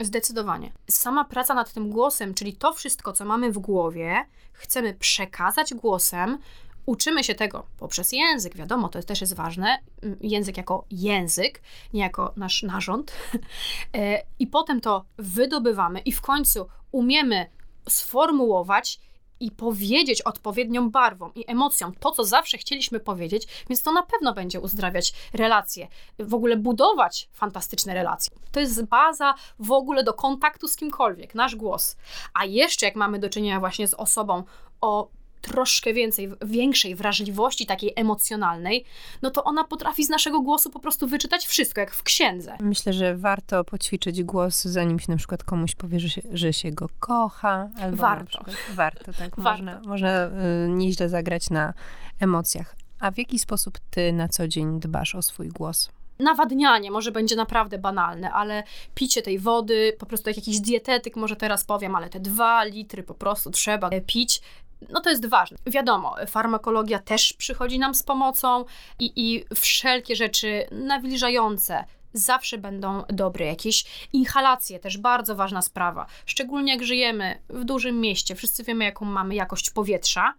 Zdecydowanie. 0.00 0.72
Sama 0.90 1.24
praca 1.24 1.54
nad 1.54 1.72
tym 1.72 1.90
głosem, 1.90 2.34
czyli 2.34 2.56
to 2.56 2.72
wszystko, 2.72 3.12
co 3.12 3.24
mamy 3.24 3.52
w 3.52 3.58
głowie, 3.58 4.24
chcemy 4.52 4.94
przekazać 4.94 5.74
głosem. 5.74 6.38
Uczymy 6.86 7.24
się 7.24 7.34
tego 7.34 7.66
poprzez 7.78 8.12
język, 8.12 8.56
wiadomo, 8.56 8.88
to 8.88 9.02
też 9.02 9.20
jest 9.20 9.34
ważne. 9.34 9.78
Język 10.20 10.56
jako 10.56 10.84
język, 10.90 11.62
nie 11.92 12.00
jako 12.00 12.32
nasz 12.36 12.62
narząd. 12.62 13.12
E, 13.94 14.22
I 14.38 14.46
potem 14.46 14.80
to 14.80 15.04
wydobywamy 15.18 16.00
i 16.00 16.12
w 16.12 16.20
końcu 16.20 16.68
umiemy 16.92 17.46
sformułować 17.88 19.00
i 19.40 19.50
powiedzieć 19.50 20.22
odpowiednią 20.22 20.90
barwą 20.90 21.30
i 21.34 21.44
emocją 21.50 21.92
to, 22.00 22.10
co 22.10 22.24
zawsze 22.24 22.58
chcieliśmy 22.58 23.00
powiedzieć, 23.00 23.48
więc 23.68 23.82
to 23.82 23.92
na 23.92 24.02
pewno 24.02 24.34
będzie 24.34 24.60
uzdrawiać 24.60 25.12
relacje, 25.32 25.88
w 26.18 26.34
ogóle 26.34 26.56
budować 26.56 27.28
fantastyczne 27.32 27.94
relacje. 27.94 28.36
To 28.52 28.60
jest 28.60 28.84
baza 28.84 29.34
w 29.58 29.72
ogóle 29.72 30.04
do 30.04 30.14
kontaktu 30.14 30.68
z 30.68 30.76
kimkolwiek, 30.76 31.34
nasz 31.34 31.56
głos. 31.56 31.96
A 32.34 32.44
jeszcze 32.44 32.86
jak 32.86 32.96
mamy 32.96 33.18
do 33.18 33.28
czynienia 33.28 33.60
właśnie 33.60 33.88
z 33.88 33.94
osobą 33.94 34.42
o 34.80 35.08
troszkę 35.46 35.92
więcej, 35.92 36.30
większej 36.46 36.94
wrażliwości 36.94 37.66
takiej 37.66 37.92
emocjonalnej, 37.96 38.84
no 39.22 39.30
to 39.30 39.44
ona 39.44 39.64
potrafi 39.64 40.04
z 40.04 40.08
naszego 40.08 40.40
głosu 40.40 40.70
po 40.70 40.80
prostu 40.80 41.06
wyczytać 41.06 41.46
wszystko, 41.46 41.80
jak 41.80 41.94
w 41.94 42.02
księdze. 42.02 42.56
Myślę, 42.60 42.92
że 42.92 43.16
warto 43.16 43.64
poćwiczyć 43.64 44.22
głos, 44.22 44.64
zanim 44.64 44.98
się 44.98 45.12
na 45.12 45.16
przykład 45.16 45.44
komuś 45.44 45.74
powie, 45.74 46.00
że 46.00 46.08
się, 46.08 46.22
że 46.32 46.52
się 46.52 46.70
go 46.70 46.88
kocha. 47.00 47.68
Albo 47.80 47.96
warto. 47.96 48.44
warto, 48.74 49.12
tak. 49.12 49.36
Warto. 49.46 49.62
Można, 49.62 49.80
można 49.86 50.26
y, 50.26 50.30
nieźle 50.68 51.08
zagrać 51.08 51.50
na 51.50 51.74
emocjach. 52.20 52.76
A 53.00 53.10
w 53.10 53.18
jaki 53.18 53.38
sposób 53.38 53.78
ty 53.90 54.12
na 54.12 54.28
co 54.28 54.48
dzień 54.48 54.80
dbasz 54.80 55.14
o 55.14 55.22
swój 55.22 55.48
głos? 55.48 55.90
nawadnianie 56.18 56.90
może 56.90 57.12
będzie 57.12 57.36
naprawdę 57.36 57.78
banalne, 57.78 58.32
ale 58.32 58.62
picie 58.94 59.22
tej 59.22 59.38
wody, 59.38 59.96
po 59.98 60.06
prostu 60.06 60.30
jak 60.30 60.36
jakiś 60.36 60.60
dietetyk, 60.60 61.16
może 61.16 61.36
teraz 61.36 61.64
powiem, 61.64 61.94
ale 61.94 62.08
te 62.08 62.20
dwa 62.20 62.64
litry 62.64 63.02
po 63.02 63.14
prostu 63.14 63.50
trzeba 63.50 63.90
pić 64.06 64.40
no 64.88 65.00
to 65.00 65.10
jest 65.10 65.26
ważne. 65.26 65.58
Wiadomo, 65.66 66.16
farmakologia 66.26 66.98
też 66.98 67.32
przychodzi 67.32 67.78
nam 67.78 67.94
z 67.94 68.02
pomocą 68.02 68.64
i, 68.98 69.12
i 69.16 69.44
wszelkie 69.54 70.16
rzeczy 70.16 70.66
nawilżające 70.70 71.84
zawsze 72.12 72.58
będą 72.58 73.02
dobre. 73.08 73.46
Jakieś 73.46 73.84
inhalacje, 74.12 74.78
też 74.78 74.98
bardzo 74.98 75.36
ważna 75.36 75.62
sprawa. 75.62 76.06
Szczególnie 76.26 76.72
jak 76.72 76.84
żyjemy 76.84 77.42
w 77.48 77.64
dużym 77.64 78.00
mieście, 78.00 78.34
wszyscy 78.34 78.64
wiemy, 78.64 78.84
jaką 78.84 79.04
mamy 79.04 79.34
jakość 79.34 79.70
powietrza, 79.70 80.34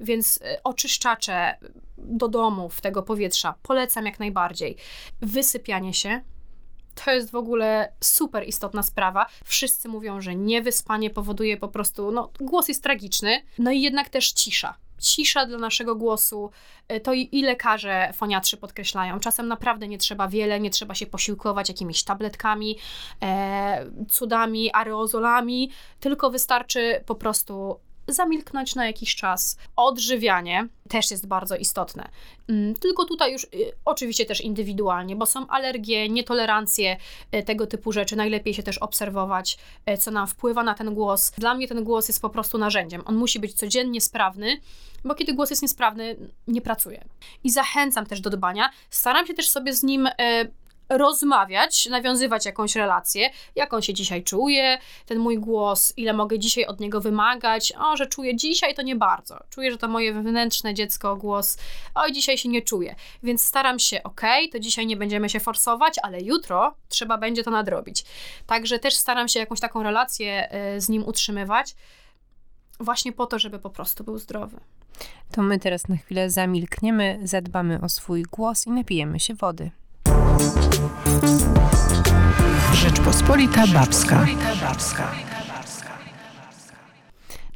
więc 0.00 0.38
e, 0.42 0.62
oczyszczacze 0.64 1.56
do 1.98 2.28
domów 2.28 2.80
tego 2.80 3.02
powietrza 3.02 3.54
polecam 3.62 4.06
jak 4.06 4.20
najbardziej. 4.20 4.76
Wysypianie 5.20 5.94
się, 5.94 6.20
to 6.94 7.10
jest 7.10 7.30
w 7.30 7.34
ogóle 7.34 7.92
super 8.00 8.48
istotna 8.48 8.82
sprawa. 8.82 9.26
Wszyscy 9.44 9.88
mówią, 9.88 10.20
że 10.20 10.34
niewyspanie 10.34 11.10
powoduje 11.10 11.56
po 11.56 11.68
prostu, 11.68 12.10
no, 12.10 12.30
głos 12.40 12.68
jest 12.68 12.82
tragiczny, 12.82 13.42
no 13.58 13.70
i 13.70 13.80
jednak 13.80 14.08
też 14.08 14.32
cisza. 14.32 14.74
cisza 15.00 15.46
dla 15.46 15.58
naszego 15.58 15.96
głosu, 15.96 16.50
y, 16.92 17.00
to 17.00 17.12
i, 17.12 17.28
i 17.32 17.42
lekarze 17.42 18.12
foniatrzy 18.14 18.56
podkreślają. 18.56 19.20
Czasem 19.20 19.48
naprawdę 19.48 19.88
nie 19.88 19.98
trzeba 19.98 20.28
wiele, 20.28 20.60
nie 20.60 20.70
trzeba 20.70 20.94
się 20.94 21.06
posiłkować 21.06 21.68
jakimiś 21.68 22.04
tabletkami, 22.04 22.78
e, 23.22 23.86
cudami, 24.08 24.70
aerozolami, 24.74 25.70
tylko 26.00 26.30
wystarczy 26.30 27.02
po 27.06 27.14
prostu 27.14 27.80
zamilknąć 28.12 28.74
na 28.74 28.86
jakiś 28.86 29.16
czas. 29.16 29.58
Odżywianie 29.76 30.68
też 30.88 31.10
jest 31.10 31.26
bardzo 31.26 31.56
istotne. 31.56 32.08
Mm, 32.48 32.74
tylko 32.74 33.04
tutaj 33.04 33.32
już 33.32 33.44
y, 33.44 33.48
oczywiście 33.84 34.26
też 34.26 34.40
indywidualnie, 34.40 35.16
bo 35.16 35.26
są 35.26 35.46
alergie, 35.46 36.08
nietolerancje, 36.08 36.96
y, 37.34 37.42
tego 37.42 37.66
typu 37.66 37.92
rzeczy. 37.92 38.16
Najlepiej 38.16 38.54
się 38.54 38.62
też 38.62 38.78
obserwować, 38.78 39.58
y, 39.90 39.96
co 39.96 40.10
nam 40.10 40.26
wpływa 40.26 40.62
na 40.62 40.74
ten 40.74 40.94
głos. 40.94 41.32
Dla 41.38 41.54
mnie 41.54 41.68
ten 41.68 41.84
głos 41.84 42.08
jest 42.08 42.22
po 42.22 42.30
prostu 42.30 42.58
narzędziem. 42.58 43.02
On 43.06 43.16
musi 43.16 43.38
być 43.38 43.54
codziennie 43.54 44.00
sprawny, 44.00 44.60
bo 45.04 45.14
kiedy 45.14 45.34
głos 45.34 45.50
jest 45.50 45.62
niesprawny, 45.62 46.16
nie 46.46 46.60
pracuje. 46.60 47.04
I 47.44 47.50
zachęcam 47.50 48.06
też 48.06 48.20
do 48.20 48.30
dbania. 48.30 48.70
Staram 48.90 49.26
się 49.26 49.34
też 49.34 49.50
sobie 49.50 49.72
z 49.72 49.82
nim 49.82 50.08
rozmawiać, 50.90 51.86
nawiązywać 51.86 52.46
jakąś 52.46 52.76
relację, 52.76 53.30
jak 53.54 53.74
on 53.74 53.82
się 53.82 53.94
dzisiaj 53.94 54.22
czuje, 54.22 54.78
ten 55.06 55.18
mój 55.18 55.38
głos, 55.38 55.92
ile 55.96 56.12
mogę 56.12 56.38
dzisiaj 56.38 56.66
od 56.66 56.80
niego 56.80 57.00
wymagać, 57.00 57.72
o, 57.78 57.96
że 57.96 58.06
czuję 58.06 58.36
dzisiaj, 58.36 58.74
to 58.74 58.82
nie 58.82 58.96
bardzo. 58.96 59.38
Czuję, 59.50 59.70
że 59.70 59.78
to 59.78 59.88
moje 59.88 60.12
wewnętrzne 60.12 60.74
dziecko 60.74 61.16
głos, 61.16 61.58
oj, 61.94 62.12
dzisiaj 62.12 62.38
się 62.38 62.48
nie 62.48 62.62
czuję. 62.62 62.94
Więc 63.22 63.42
staram 63.42 63.78
się, 63.78 64.02
ok, 64.02 64.20
to 64.52 64.58
dzisiaj 64.58 64.86
nie 64.86 64.96
będziemy 64.96 65.28
się 65.28 65.40
forsować, 65.40 65.94
ale 66.02 66.20
jutro 66.20 66.74
trzeba 66.88 67.18
będzie 67.18 67.42
to 67.42 67.50
nadrobić. 67.50 68.04
Także 68.46 68.78
też 68.78 68.94
staram 68.94 69.28
się 69.28 69.40
jakąś 69.40 69.60
taką 69.60 69.82
relację 69.82 70.54
y, 70.76 70.80
z 70.80 70.88
nim 70.88 71.04
utrzymywać, 71.04 71.74
właśnie 72.80 73.12
po 73.12 73.26
to, 73.26 73.38
żeby 73.38 73.58
po 73.58 73.70
prostu 73.70 74.04
był 74.04 74.18
zdrowy. 74.18 74.60
To 75.32 75.42
my 75.42 75.58
teraz 75.58 75.88
na 75.88 75.96
chwilę 75.96 76.30
zamilkniemy, 76.30 77.20
zadbamy 77.22 77.80
o 77.80 77.88
swój 77.88 78.22
głos 78.22 78.66
i 78.66 78.70
napijemy 78.70 79.20
się 79.20 79.34
wody. 79.34 79.70
Rzeczpospolita 82.74 83.66
Babska. 83.66 84.26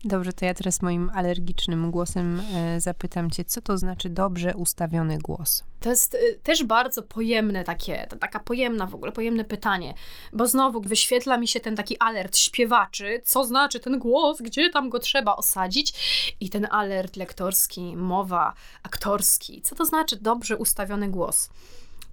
Dobrze, 0.05 0.33
to 0.33 0.44
ja 0.44 0.55
teraz 0.55 0.83
moim 0.83 1.11
alergicznym 1.14 1.90
głosem 1.90 2.42
e, 2.55 2.81
zapytam 2.81 3.31
cię, 3.31 3.44
co 3.44 3.61
to 3.61 3.79
znaczy 3.79 4.09
dobrze 4.11 4.55
ustawiony 4.57 5.18
głos? 5.18 5.64
To 5.81 5.90
jest 5.90 6.14
y, 6.14 6.40
też 6.42 6.64
bardzo 6.64 7.03
pojemne 7.03 7.64
takie, 7.64 8.07
to 8.11 8.16
taka 8.16 8.40
pojemna 8.40 8.87
w 8.87 8.94
ogóle, 8.94 9.12
pojemne 9.12 9.44
pytanie, 9.44 9.94
bo 10.33 10.47
znowu 10.47 10.81
wyświetla 10.81 11.38
mi 11.38 11.49
się 11.49 11.61
ten 11.61 11.77
taki 11.77 11.99
alert 11.99 12.37
śpiewaczy, 12.37 13.23
co 13.25 13.44
znaczy 13.44 13.81
ten 13.81 13.99
głos, 13.99 14.42
gdzie 14.42 14.70
tam 14.70 14.90
go 14.90 14.99
trzeba 14.99 15.37
osadzić 15.37 15.94
i 16.40 16.51
ten 16.51 16.66
alert 16.70 17.16
lektorski, 17.16 17.97
mowa, 17.97 18.55
aktorski. 18.83 19.62
Co 19.62 19.75
to 19.75 19.85
znaczy 19.85 20.16
dobrze 20.16 20.57
ustawiony 20.57 21.09
głos? 21.09 21.51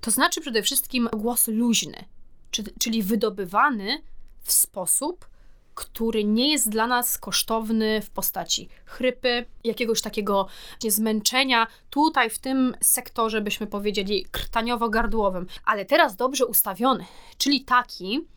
To 0.02 0.12
znaczy 0.12 0.42
przede 0.42 0.64
wszystkim 0.64 1.10
głos 1.14 1.48
luźny, 1.48 2.06
czyli 2.80 3.04
wydobywany 3.04 4.02
w 4.42 4.52
sposób, 4.52 5.32
który 5.76 6.24
nie 6.24 6.52
jest 6.52 6.70
dla 6.70 6.88
nas 6.88 7.18
kosztowny 7.18 8.02
w 8.02 8.10
postaci 8.10 8.70
chrypy, 8.86 9.46
jakiegoś 9.64 10.02
takiego 10.02 10.48
zmęczenia, 10.88 11.68
tutaj 11.90 12.30
w 12.30 12.40
tym 12.40 12.76
sektorze 12.82 13.42
byśmy 13.42 13.68
powiedzieli 13.68 14.26
krtaniowo-gardłowym, 14.32 15.46
ale 15.66 15.86
teraz 15.86 16.16
dobrze 16.16 16.46
ustawiony, 16.46 17.06
czyli 17.38 17.62
taki, 17.62 18.28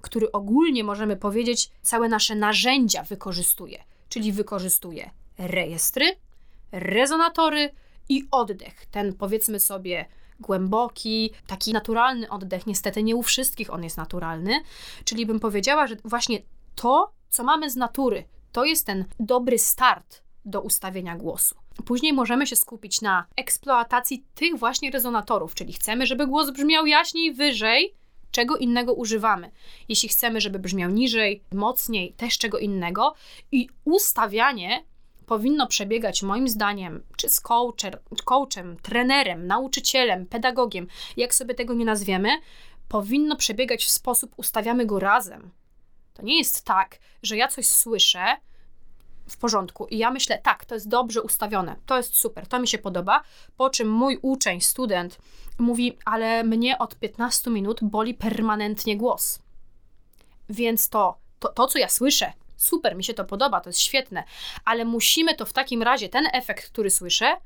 który 0.00 0.32
ogólnie 0.32 0.84
możemy 0.84 1.16
powiedzieć 1.16 1.70
całe 1.82 2.08
nasze 2.08 2.34
narzędzia 2.34 3.02
wykorzystuje, 3.02 3.84
czyli 4.08 4.32
wykorzystuje 4.32 5.10
rejestry, 5.38 6.16
rezonatory 6.72 7.70
i 8.08 8.24
oddech, 8.30 8.86
ten 8.86 9.12
powiedzmy 9.14 9.60
sobie 9.60 10.06
głęboki, 10.40 11.30
taki 11.46 11.72
naturalny 11.72 12.30
oddech. 12.30 12.66
Niestety 12.66 13.02
nie 13.02 13.16
u 13.16 13.22
wszystkich 13.22 13.72
on 13.72 13.84
jest 13.84 13.96
naturalny, 13.96 14.60
czyli 15.04 15.26
bym 15.26 15.40
powiedziała, 15.40 15.86
że 15.86 15.96
właśnie 16.04 16.42
to, 16.74 17.12
co 17.28 17.44
mamy 17.44 17.70
z 17.70 17.76
natury, 17.76 18.24
to 18.52 18.64
jest 18.64 18.86
ten 18.86 19.04
dobry 19.20 19.58
start 19.58 20.22
do 20.44 20.60
ustawienia 20.60 21.16
głosu. 21.16 21.54
Później 21.84 22.12
możemy 22.12 22.46
się 22.46 22.56
skupić 22.56 23.00
na 23.00 23.26
eksploatacji 23.36 24.24
tych 24.34 24.58
właśnie 24.58 24.90
rezonatorów, 24.90 25.54
czyli 25.54 25.72
chcemy, 25.72 26.06
żeby 26.06 26.26
głos 26.26 26.50
brzmiał 26.50 26.86
jaśniej, 26.86 27.32
wyżej, 27.32 27.94
czego 28.30 28.56
innego 28.56 28.94
używamy. 28.94 29.50
Jeśli 29.88 30.08
chcemy, 30.08 30.40
żeby 30.40 30.58
brzmiał 30.58 30.90
niżej, 30.90 31.42
mocniej, 31.52 32.12
też 32.12 32.38
czego 32.38 32.58
innego. 32.58 33.14
I 33.52 33.68
ustawianie 33.84 34.84
powinno 35.26 35.66
przebiegać 35.66 36.22
moim 36.22 36.48
zdaniem, 36.48 37.02
czy 37.16 37.28
z 37.28 37.40
coacher, 37.40 38.02
coachem, 38.24 38.76
trenerem, 38.82 39.46
nauczycielem, 39.46 40.26
pedagogiem, 40.26 40.86
jak 41.16 41.34
sobie 41.34 41.54
tego 41.54 41.74
nie 41.74 41.84
nazwiemy, 41.84 42.28
powinno 42.88 43.36
przebiegać 43.36 43.84
w 43.84 43.90
sposób, 43.90 44.32
ustawiamy 44.36 44.86
go 44.86 44.98
razem. 44.98 45.50
To 46.14 46.22
nie 46.22 46.38
jest 46.38 46.64
tak, 46.64 46.98
że 47.22 47.36
ja 47.36 47.48
coś 47.48 47.66
słyszę 47.66 48.24
w 49.28 49.36
porządku 49.36 49.86
i 49.86 49.98
ja 49.98 50.10
myślę, 50.10 50.38
tak, 50.38 50.64
to 50.64 50.74
jest 50.74 50.88
dobrze 50.88 51.22
ustawione, 51.22 51.76
to 51.86 51.96
jest 51.96 52.16
super, 52.16 52.46
to 52.46 52.58
mi 52.58 52.68
się 52.68 52.78
podoba, 52.78 53.22
po 53.56 53.70
czym 53.70 53.90
mój 53.90 54.18
uczeń, 54.22 54.60
student 54.60 55.18
mówi, 55.58 55.98
ale 56.04 56.44
mnie 56.44 56.78
od 56.78 56.96
15 56.96 57.50
minut 57.50 57.80
boli 57.82 58.14
permanentnie 58.14 58.96
głos. 58.96 59.38
Więc 60.48 60.88
to, 60.88 61.18
to, 61.38 61.48
to 61.48 61.66
co 61.66 61.78
ja 61.78 61.88
słyszę, 61.88 62.32
super, 62.56 62.96
mi 62.96 63.04
się 63.04 63.14
to 63.14 63.24
podoba, 63.24 63.60
to 63.60 63.68
jest 63.68 63.80
świetne, 63.80 64.24
ale 64.64 64.84
musimy 64.84 65.34
to 65.34 65.46
w 65.46 65.52
takim 65.52 65.82
razie, 65.82 66.08
ten 66.08 66.26
efekt, 66.32 66.70
który 66.70 66.90
słyszę, 66.90 67.36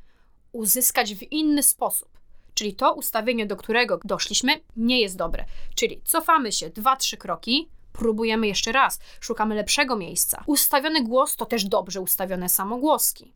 uzyskać 0.52 1.14
w 1.14 1.32
inny 1.32 1.62
sposób. 1.62 2.08
Czyli 2.54 2.74
to 2.74 2.94
ustawienie, 2.94 3.46
do 3.46 3.56
którego 3.56 4.00
doszliśmy, 4.04 4.60
nie 4.76 5.00
jest 5.00 5.16
dobre. 5.16 5.44
Czyli 5.74 6.00
cofamy 6.04 6.52
się 6.52 6.70
dwa, 6.70 6.96
trzy 6.96 7.16
kroki, 7.16 7.68
próbujemy 7.92 8.46
jeszcze 8.46 8.72
raz, 8.72 8.98
szukamy 9.20 9.54
lepszego 9.54 9.96
miejsca. 9.96 10.44
Ustawiony 10.46 11.04
głos 11.04 11.36
to 11.36 11.46
też 11.46 11.64
dobrze 11.64 12.00
ustawione 12.00 12.48
samogłoski. 12.48 13.32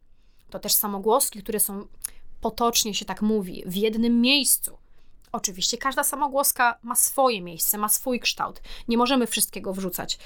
To 0.51 0.59
też 0.59 0.73
samogłoski, 0.73 1.43
które 1.43 1.61
są 1.61 1.87
potocznie 2.41 2.95
się 2.95 3.05
tak 3.05 3.23
mówi, 3.23 3.63
w 3.67 3.77
jednym 3.77 4.21
miejscu. 4.21 4.79
Oczywiście 5.33 5.79
każda 5.79 6.05
samogłoska 6.05 6.79
ma 6.83 6.95
swoje 6.95 7.43
miejsce, 7.43 7.79
ma 7.79 7.89
swój 7.89 8.21
kształt. 8.21 8.63
Nie 8.89 8.97
możemy 8.97 9.27
wszystkiego 9.27 9.73
wrzucać 9.73 10.19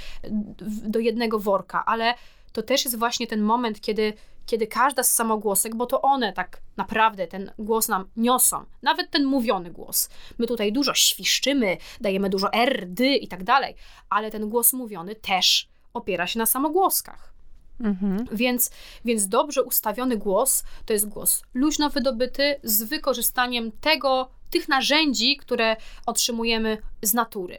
do 0.63 0.99
jednego 0.99 1.39
worka, 1.39 1.85
ale 1.85 2.15
to 2.53 2.63
też 2.63 2.85
jest 2.85 2.99
właśnie 2.99 3.27
ten 3.27 3.43
moment, 3.43 3.81
kiedy, 3.81 4.13
kiedy 4.47 4.67
każda 4.67 5.03
z 5.03 5.11
samogłosek, 5.11 5.75
bo 5.75 5.87
to 5.87 6.03
one 6.03 6.33
tak 6.33 6.61
naprawdę 6.77 7.27
ten 7.27 7.53
głos 7.59 7.89
nam 7.89 8.09
niosą, 8.17 8.65
nawet 8.83 9.11
ten 9.11 9.25
mówiony 9.25 9.71
głos. 9.71 10.09
My 10.39 10.47
tutaj 10.47 10.73
dużo 10.73 10.95
świszczymy, 10.95 11.77
dajemy 12.01 12.31
dużo 12.31 12.53
R, 12.53 12.87
D 12.89 13.17
i 13.17 13.29
tak 13.29 13.45
dalej, 13.45 13.75
ale 14.09 14.31
ten 14.31 14.49
głos 14.49 14.73
mówiony 14.73 15.15
też 15.15 15.69
opiera 15.95 16.27
się 16.27 16.39
na 16.39 16.47
samogłoskach. 16.47 17.36
Mhm. 17.81 18.27
Więc, 18.33 18.71
więc 19.05 19.29
dobrze 19.29 19.63
ustawiony 19.63 20.17
głos 20.17 20.65
to 20.87 20.93
jest 20.93 21.09
głos 21.09 21.43
luźno 21.55 21.91
wydobyty 21.91 22.61
z 22.63 22.83
wykorzystaniem 22.83 23.73
tego, 23.73 24.31
tych 24.51 24.69
narzędzi, 24.69 25.37
które 25.37 25.77
otrzymujemy 26.07 26.79
z 27.03 27.15
natury. 27.15 27.59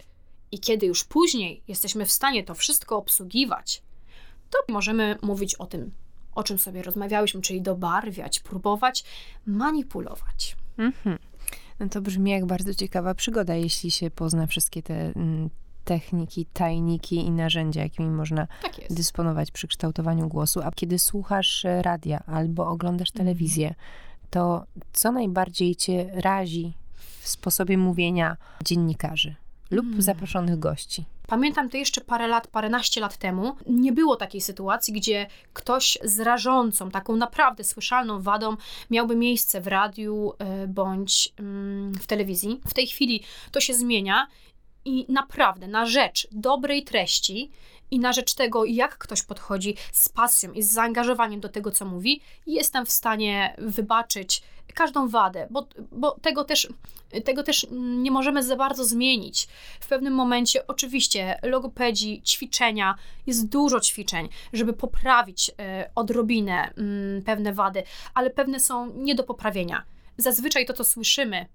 I 0.51 0.59
kiedy 0.59 0.85
już 0.85 1.03
później 1.03 1.63
jesteśmy 1.67 2.05
w 2.05 2.11
stanie 2.11 2.43
to 2.43 2.55
wszystko 2.55 2.97
obsługiwać, 2.97 3.81
to 4.49 4.73
możemy 4.73 5.17
mówić 5.21 5.55
o 5.55 5.65
tym, 5.65 5.91
o 6.35 6.43
czym 6.43 6.59
sobie 6.59 6.83
rozmawiałyśmy, 6.83 7.41
czyli 7.41 7.61
dobarwiać, 7.61 8.39
próbować, 8.39 9.03
manipulować. 9.45 10.55
Mhm. 10.77 11.17
No 11.79 11.89
to 11.89 12.01
brzmi 12.01 12.31
jak 12.31 12.45
bardzo 12.45 12.73
ciekawa 12.73 13.13
przygoda, 13.13 13.55
jeśli 13.55 13.91
się 13.91 14.11
pozna 14.11 14.47
wszystkie 14.47 14.83
te 14.83 14.93
mm, 14.93 15.49
techniki, 15.87 16.45
tajniki 16.45 17.15
i 17.15 17.31
narzędzia, 17.31 17.81
jakimi 17.81 18.09
można 18.09 18.47
tak 18.61 18.73
dysponować 18.89 19.51
przy 19.51 19.67
kształtowaniu 19.67 20.27
głosu. 20.27 20.61
A 20.63 20.71
kiedy 20.71 20.99
słuchasz 20.99 21.65
e, 21.65 21.81
radia 21.81 22.23
albo 22.25 22.67
oglądasz 22.67 23.09
mhm. 23.09 23.25
telewizję, 23.25 23.75
to 24.29 24.65
co 24.93 25.11
najbardziej 25.11 25.75
cię 25.75 26.09
razi 26.13 26.73
w 27.19 27.27
sposobie 27.27 27.77
mówienia 27.77 28.37
dziennikarzy 28.63 29.35
lub 29.71 29.85
hmm. 29.85 30.01
zaproszonych 30.01 30.59
gości? 30.59 31.05
Pamiętam 31.27 31.69
to 31.69 31.77
jeszcze 31.77 32.01
parę 32.01 32.27
lat, 32.27 32.47
paręnaście 32.47 33.01
lat 33.01 33.17
temu. 33.17 33.55
Nie 33.65 33.91
było 33.91 34.15
takiej 34.15 34.41
sytuacji, 34.41 34.93
gdzie 34.93 35.27
ktoś 35.53 35.97
z 36.03 36.19
rażącą, 36.19 36.91
taką 36.91 37.15
naprawdę 37.15 37.63
słyszalną 37.63 38.21
wadą 38.21 38.55
miałby 38.89 39.15
miejsce 39.15 39.61
w 39.61 39.67
radiu 39.67 40.33
e, 40.39 40.67
bądź 40.67 41.33
mm, 41.39 41.93
w 41.93 42.07
telewizji. 42.07 42.61
W 42.67 42.73
tej 42.73 42.87
chwili 42.87 43.23
to 43.51 43.59
się 43.59 43.73
zmienia 43.73 44.27
I 44.87 45.05
naprawdę 45.09 45.67
na 45.67 45.85
rzecz 45.85 46.27
dobrej 46.31 46.83
treści 46.83 47.51
i 47.91 47.99
na 47.99 48.13
rzecz 48.13 48.33
tego, 48.33 48.65
jak 48.65 48.97
ktoś 48.97 49.23
podchodzi 49.23 49.75
z 49.91 50.09
pasją 50.09 50.51
i 50.53 50.63
z 50.63 50.71
zaangażowaniem 50.71 51.39
do 51.39 51.49
tego, 51.49 51.71
co 51.71 51.85
mówi, 51.85 52.21
jestem 52.45 52.85
w 52.85 52.91
stanie 52.91 53.55
wybaczyć 53.57 54.43
każdą 54.73 55.07
wadę, 55.07 55.47
bo, 55.49 55.67
bo 55.91 56.11
tego, 56.21 56.43
też, 56.43 56.67
tego 57.25 57.43
też 57.43 57.67
nie 57.71 58.11
możemy 58.11 58.43
za 58.43 58.55
bardzo 58.55 58.85
zmienić. 58.85 59.47
W 59.79 59.87
pewnym 59.87 60.13
momencie, 60.13 60.67
oczywiście, 60.67 61.39
logopedzi, 61.43 62.21
ćwiczenia, 62.21 62.95
jest 63.25 63.49
dużo 63.49 63.79
ćwiczeń, 63.79 64.29
żeby 64.53 64.73
poprawić 64.73 65.51
e, 65.59 65.89
odrobinę 65.95 66.73
mm, 66.77 67.23
pewne 67.23 67.53
wady, 67.53 67.83
ale 68.13 68.29
pewne 68.29 68.59
są 68.59 68.93
nie 68.95 69.15
do 69.15 69.23
poprawienia. 69.23 69.83
Zazwyczaj 70.17 70.65
to, 70.65 70.73
co 70.73 70.83
słyszymy, 70.83 71.45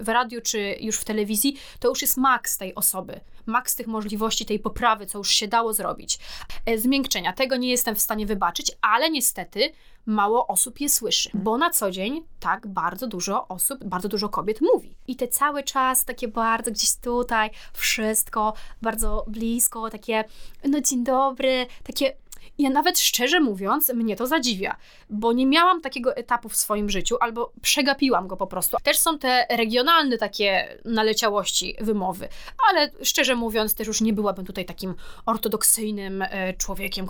w 0.00 0.08
radiu 0.08 0.40
czy 0.40 0.76
już 0.80 0.96
w 0.96 1.04
telewizji, 1.04 1.56
to 1.80 1.88
już 1.88 2.02
jest 2.02 2.16
maks 2.16 2.58
tej 2.58 2.74
osoby, 2.74 3.20
maks 3.46 3.76
tych 3.76 3.86
możliwości, 3.86 4.46
tej 4.46 4.58
poprawy, 4.58 5.06
co 5.06 5.18
już 5.18 5.30
się 5.30 5.48
dało 5.48 5.72
zrobić. 5.72 6.18
E, 6.66 6.78
zmiękczenia, 6.78 7.32
tego 7.32 7.56
nie 7.56 7.70
jestem 7.70 7.94
w 7.94 8.00
stanie 8.00 8.26
wybaczyć, 8.26 8.72
ale 8.82 9.10
niestety 9.10 9.72
mało 10.06 10.46
osób 10.46 10.80
je 10.80 10.88
słyszy, 10.88 11.30
bo 11.34 11.58
na 11.58 11.70
co 11.70 11.90
dzień 11.90 12.24
tak 12.40 12.66
bardzo 12.66 13.06
dużo 13.06 13.48
osób, 13.48 13.84
bardzo 13.84 14.08
dużo 14.08 14.28
kobiet 14.28 14.60
mówi. 14.60 14.94
I 15.06 15.16
te 15.16 15.28
cały 15.28 15.62
czas 15.62 16.04
takie 16.04 16.28
bardzo 16.28 16.70
gdzieś 16.70 16.96
tutaj, 16.96 17.50
wszystko 17.72 18.52
bardzo 18.82 19.24
blisko, 19.28 19.90
takie 19.90 20.24
no 20.64 20.80
dzień 20.80 21.04
dobry, 21.04 21.66
takie 21.84 22.16
ja 22.60 22.70
nawet 22.70 22.98
szczerze 22.98 23.40
mówiąc, 23.40 23.88
mnie 23.88 24.16
to 24.16 24.26
zadziwia, 24.26 24.76
bo 25.10 25.32
nie 25.32 25.46
miałam 25.46 25.80
takiego 25.80 26.16
etapu 26.16 26.48
w 26.48 26.56
swoim 26.56 26.90
życiu, 26.90 27.16
albo 27.20 27.52
przegapiłam 27.62 28.28
go 28.28 28.36
po 28.36 28.46
prostu. 28.46 28.76
Też 28.82 28.98
są 28.98 29.18
te 29.18 29.46
regionalne 29.50 30.18
takie 30.18 30.78
naleciałości 30.84 31.76
wymowy, 31.80 32.28
ale 32.70 32.90
szczerze 33.02 33.34
mówiąc, 33.34 33.74
też 33.74 33.86
już 33.86 34.00
nie 34.00 34.12
byłabym 34.12 34.46
tutaj 34.46 34.64
takim 34.64 34.94
ortodoksyjnym 35.26 36.22
e, 36.22 36.54
człowiekiem. 36.54 37.08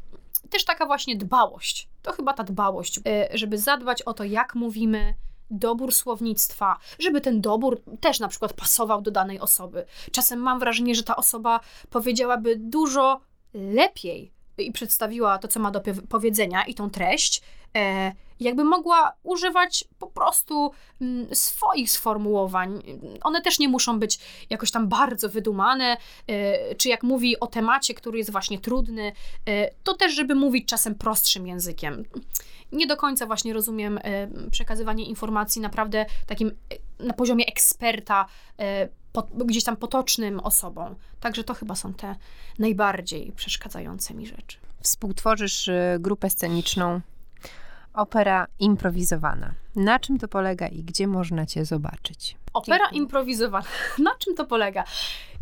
Też 0.50 0.64
taka 0.64 0.86
właśnie 0.86 1.16
dbałość. 1.16 1.88
To 2.02 2.12
chyba 2.12 2.32
ta 2.32 2.44
dbałość, 2.44 3.00
e, 3.06 3.28
żeby 3.34 3.58
zadbać 3.58 4.02
o 4.02 4.14
to, 4.14 4.24
jak 4.24 4.54
mówimy, 4.54 5.14
dobór 5.50 5.94
słownictwa, 5.94 6.78
żeby 6.98 7.20
ten 7.20 7.40
dobór 7.40 7.82
też 8.00 8.20
na 8.20 8.28
przykład 8.28 8.52
pasował 8.52 9.02
do 9.02 9.10
danej 9.10 9.40
osoby. 9.40 9.84
Czasem 10.12 10.38
mam 10.38 10.58
wrażenie, 10.58 10.94
że 10.94 11.02
ta 11.02 11.16
osoba 11.16 11.60
powiedziałaby 11.90 12.56
dużo 12.56 13.20
lepiej 13.54 14.32
i 14.62 14.73
przedstawiła 14.73 15.38
to, 15.38 15.49
co 15.49 15.61
ma 15.61 15.70
do 15.70 15.83
powiedzenia 16.09 16.64
i 16.64 16.75
tą 16.75 16.90
treść, 16.90 17.42
e, 17.77 18.12
jakby 18.40 18.64
mogła 18.64 19.12
używać 19.22 19.85
po 19.98 20.07
prostu 20.07 20.70
mm, 21.00 21.35
swoich 21.35 21.90
sformułowań. 21.90 22.83
One 23.22 23.42
też 23.42 23.59
nie 23.59 23.68
muszą 23.68 23.98
być 23.98 24.18
jakoś 24.50 24.70
tam 24.70 24.88
bardzo 24.88 25.29
wydumane, 25.29 25.96
e, 26.26 26.74
czy 26.74 26.88
jak 26.88 27.03
mówi 27.03 27.40
o 27.40 27.46
temacie, 27.46 27.94
który 27.94 28.18
jest 28.18 28.33
właśnie 28.33 28.59
trudny, 28.59 29.12
e, 29.46 29.70
to 29.85 29.94
też, 29.94 30.14
żeby 30.14 30.35
mówić 30.35 30.68
czasem 30.68 30.94
prostszym 30.94 31.46
językiem. 31.46 32.05
Nie 32.72 32.87
do 32.87 32.96
końca 32.96 33.26
właśnie 33.26 33.53
rozumiem 33.53 34.00
przekazywanie 34.50 35.05
informacji 35.05 35.62
naprawdę 35.62 36.07
takim 36.26 36.50
na 36.98 37.14
poziomie 37.14 37.46
eksperta 37.46 38.26
gdzieś 39.44 39.64
tam 39.64 39.76
potocznym 39.76 40.40
osobom. 40.40 40.94
Także 41.20 41.44
to 41.44 41.55
chyba 41.55 41.74
są 41.74 41.94
te 41.94 42.16
najbardziej 42.59 43.33
przeszkadzające 43.33 44.14
mi 44.14 44.26
rzeczy. 44.26 44.59
Współtworzysz 44.83 45.70
grupę 45.98 46.31
sceniczną 46.31 47.00
Opera 47.94 48.46
improwizowana. 48.59 49.55
Na 49.76 49.98
czym 49.98 50.18
to 50.18 50.29
polega 50.29 50.68
i 50.68 50.83
gdzie 50.85 51.07
można 51.07 51.46
cię 51.46 51.64
zobaczyć? 51.64 52.37
Opera 52.53 52.79
Dziękuję. 52.79 53.03
improwizowana. 53.03 53.66
Na 53.98 54.11
czym 54.18 54.35
to 54.35 54.44
polega? 54.44 54.85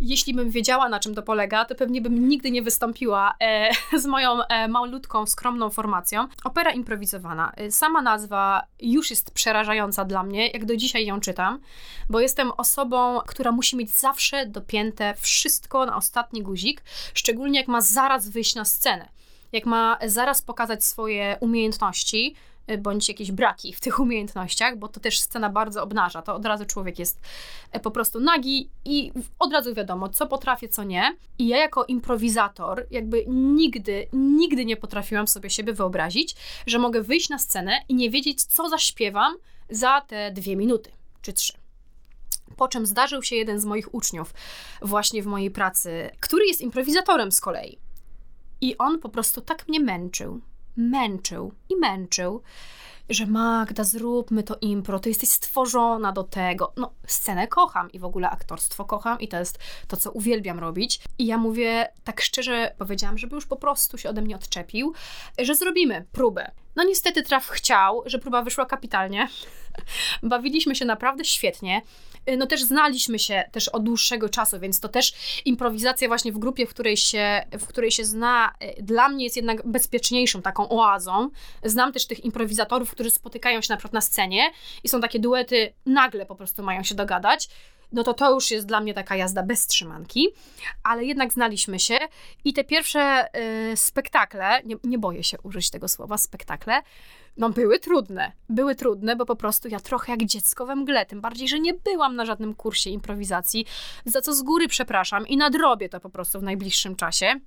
Jeśli 0.00 0.34
bym 0.34 0.50
wiedziała, 0.50 0.88
na 0.88 1.00
czym 1.00 1.14
to 1.14 1.22
polega, 1.22 1.64
to 1.64 1.74
pewnie 1.74 2.00
bym 2.00 2.28
nigdy 2.28 2.50
nie 2.50 2.62
wystąpiła 2.62 3.34
e, 3.40 3.70
z 4.02 4.06
moją 4.06 4.42
e, 4.42 4.68
malutką, 4.68 5.26
skromną 5.26 5.70
formacją. 5.70 6.28
Opera 6.44 6.70
improwizowana. 6.70 7.52
E, 7.56 7.70
sama 7.70 8.02
nazwa 8.02 8.62
już 8.80 9.10
jest 9.10 9.30
przerażająca 9.30 10.04
dla 10.04 10.22
mnie, 10.22 10.48
jak 10.48 10.64
do 10.64 10.76
dzisiaj 10.76 11.06
ją 11.06 11.20
czytam, 11.20 11.60
bo 12.10 12.20
jestem 12.20 12.52
osobą, 12.56 13.20
która 13.26 13.52
musi 13.52 13.76
mieć 13.76 13.90
zawsze 13.90 14.46
dopięte 14.46 15.14
wszystko 15.18 15.86
na 15.86 15.96
ostatni 15.96 16.42
guzik, 16.42 16.82
szczególnie 17.14 17.60
jak 17.60 17.68
ma 17.68 17.80
zaraz 17.80 18.28
wyjść 18.28 18.54
na 18.54 18.64
scenę 18.64 19.17
jak 19.52 19.66
ma 19.66 19.98
zaraz 20.06 20.42
pokazać 20.42 20.84
swoje 20.84 21.36
umiejętności, 21.40 22.34
y, 22.70 22.78
bądź 22.78 23.08
jakieś 23.08 23.32
braki 23.32 23.72
w 23.72 23.80
tych 23.80 24.00
umiejętnościach, 24.04 24.78
bo 24.78 24.88
to 24.88 25.00
też 25.00 25.20
scena 25.20 25.50
bardzo 25.50 25.82
obnaża. 25.82 26.22
To 26.22 26.34
od 26.34 26.46
razu 26.46 26.64
człowiek 26.64 26.98
jest 26.98 27.20
e, 27.72 27.80
po 27.80 27.90
prostu 27.90 28.20
nagi 28.20 28.68
i 28.84 29.12
od 29.38 29.52
razu 29.52 29.74
wiadomo, 29.74 30.08
co 30.08 30.26
potrafię, 30.26 30.68
co 30.68 30.84
nie. 30.84 31.16
I 31.38 31.48
ja 31.48 31.56
jako 31.56 31.84
improwizator, 31.84 32.86
jakby 32.90 33.24
nigdy, 33.28 34.06
nigdy 34.12 34.64
nie 34.64 34.76
potrafiłam 34.76 35.28
sobie 35.28 35.50
siebie 35.50 35.72
wyobrazić, 35.72 36.36
że 36.66 36.78
mogę 36.78 37.02
wyjść 37.02 37.28
na 37.28 37.38
scenę 37.38 37.80
i 37.88 37.94
nie 37.94 38.10
wiedzieć, 38.10 38.44
co 38.44 38.68
zaśpiewam 38.68 39.34
za 39.70 40.00
te 40.00 40.32
dwie 40.32 40.56
minuty 40.56 40.90
czy 41.22 41.32
trzy. 41.32 41.52
Po 42.56 42.68
czym 42.68 42.86
zdarzył 42.86 43.22
się 43.22 43.36
jeden 43.36 43.60
z 43.60 43.64
moich 43.64 43.94
uczniów 43.94 44.34
właśnie 44.82 45.22
w 45.22 45.26
mojej 45.26 45.50
pracy, 45.50 46.10
który 46.20 46.46
jest 46.46 46.60
improwizatorem 46.60 47.32
z 47.32 47.40
kolei. 47.40 47.78
I 48.60 48.78
on 48.78 48.98
po 48.98 49.08
prostu 49.08 49.40
tak 49.40 49.68
mnie 49.68 49.80
męczył, 49.80 50.40
męczył 50.76 51.52
i 51.68 51.76
męczył, 51.76 52.42
że 53.08 53.26
Magda, 53.26 53.84
zróbmy 53.84 54.42
to 54.42 54.56
impro, 54.60 54.98
ty 54.98 55.08
jesteś 55.08 55.28
stworzona 55.28 56.12
do 56.12 56.24
tego. 56.24 56.72
No, 56.76 56.92
scenę 57.06 57.48
kocham 57.48 57.92
i 57.92 57.98
w 57.98 58.04
ogóle 58.04 58.30
aktorstwo 58.30 58.84
kocham 58.84 59.20
i 59.20 59.28
to 59.28 59.38
jest 59.38 59.58
to, 59.88 59.96
co 59.96 60.12
uwielbiam 60.12 60.58
robić. 60.58 61.00
I 61.18 61.26
ja 61.26 61.38
mówię, 61.38 61.88
tak 62.04 62.20
szczerze 62.20 62.74
powiedziałam, 62.78 63.18
żeby 63.18 63.34
już 63.34 63.46
po 63.46 63.56
prostu 63.56 63.98
się 63.98 64.08
ode 64.08 64.22
mnie 64.22 64.36
odczepił, 64.36 64.92
że 65.38 65.54
zrobimy 65.54 66.04
próbę. 66.12 66.50
No 66.76 66.84
niestety 66.84 67.22
traf 67.22 67.48
chciał, 67.48 68.02
że 68.06 68.18
próba 68.18 68.42
wyszła 68.42 68.66
kapitalnie. 68.66 69.28
Bawiliśmy 70.22 70.74
się 70.74 70.84
naprawdę 70.84 71.24
świetnie. 71.24 71.82
Y, 72.28 72.36
no 72.36 72.46
też 72.46 72.62
znaliśmy 72.62 73.18
się 73.18 73.44
też 73.52 73.68
od 73.68 73.84
dłuższego 73.84 74.28
czasu, 74.28 74.60
więc 74.60 74.80
to 74.80 74.88
też 74.88 75.12
improwizacja 75.44 76.08
właśnie 76.08 76.32
w 76.32 76.38
grupie, 76.38 76.66
w 76.66 76.70
której 76.70 76.96
się, 76.96 77.42
w 77.58 77.66
której 77.66 77.90
się 77.90 78.04
zna, 78.04 78.52
y, 78.78 78.82
dla 78.82 79.08
mnie 79.08 79.24
jest 79.24 79.36
jednak 79.36 79.66
bezpieczniejszą 79.66 80.42
taką 80.42 80.68
oazą. 80.68 81.30
Znam 81.64 81.92
też 81.92 82.06
tych 82.06 82.24
improwizatorów, 82.24 82.90
którzy 82.90 83.10
spotykają 83.10 83.60
się 83.60 83.72
na 83.72 83.76
przykład 83.76 83.92
na 83.92 84.00
scenie 84.00 84.50
i 84.84 84.88
są 84.88 85.00
takie 85.00 85.18
duety, 85.18 85.72
nagle 85.86 86.26
po 86.26 86.34
prostu 86.34 86.62
mają 86.62 86.82
się 86.82 86.94
dogadać 86.94 87.48
no 87.92 88.04
to 88.04 88.14
to 88.14 88.30
już 88.30 88.50
jest 88.50 88.66
dla 88.66 88.80
mnie 88.80 88.94
taka 88.94 89.16
jazda 89.16 89.42
bez 89.42 89.66
trzymanki, 89.66 90.28
ale 90.82 91.04
jednak 91.04 91.32
znaliśmy 91.32 91.78
się 91.78 91.98
i 92.44 92.52
te 92.52 92.64
pierwsze 92.64 93.28
y, 93.72 93.76
spektakle, 93.76 94.62
nie, 94.64 94.76
nie 94.84 94.98
boję 94.98 95.24
się 95.24 95.38
użyć 95.42 95.70
tego 95.70 95.88
słowa, 95.88 96.18
spektakle, 96.18 96.82
no 97.36 97.50
były 97.50 97.78
trudne. 97.78 98.32
Były 98.48 98.74
trudne, 98.74 99.16
bo 99.16 99.26
po 99.26 99.36
prostu 99.36 99.68
ja 99.68 99.80
trochę 99.80 100.12
jak 100.12 100.24
dziecko 100.24 100.66
we 100.66 100.76
mgle, 100.76 101.06
tym 101.06 101.20
bardziej, 101.20 101.48
że 101.48 101.60
nie 101.60 101.74
byłam 101.74 102.16
na 102.16 102.24
żadnym 102.24 102.54
kursie 102.54 102.90
improwizacji, 102.90 103.66
za 104.04 104.20
co 104.20 104.34
z 104.34 104.42
góry 104.42 104.68
przepraszam 104.68 105.26
i 105.26 105.36
nadrobię 105.36 105.88
to 105.88 106.00
po 106.00 106.10
prostu 106.10 106.40
w 106.40 106.42
najbliższym 106.42 106.96
czasie. 106.96 107.40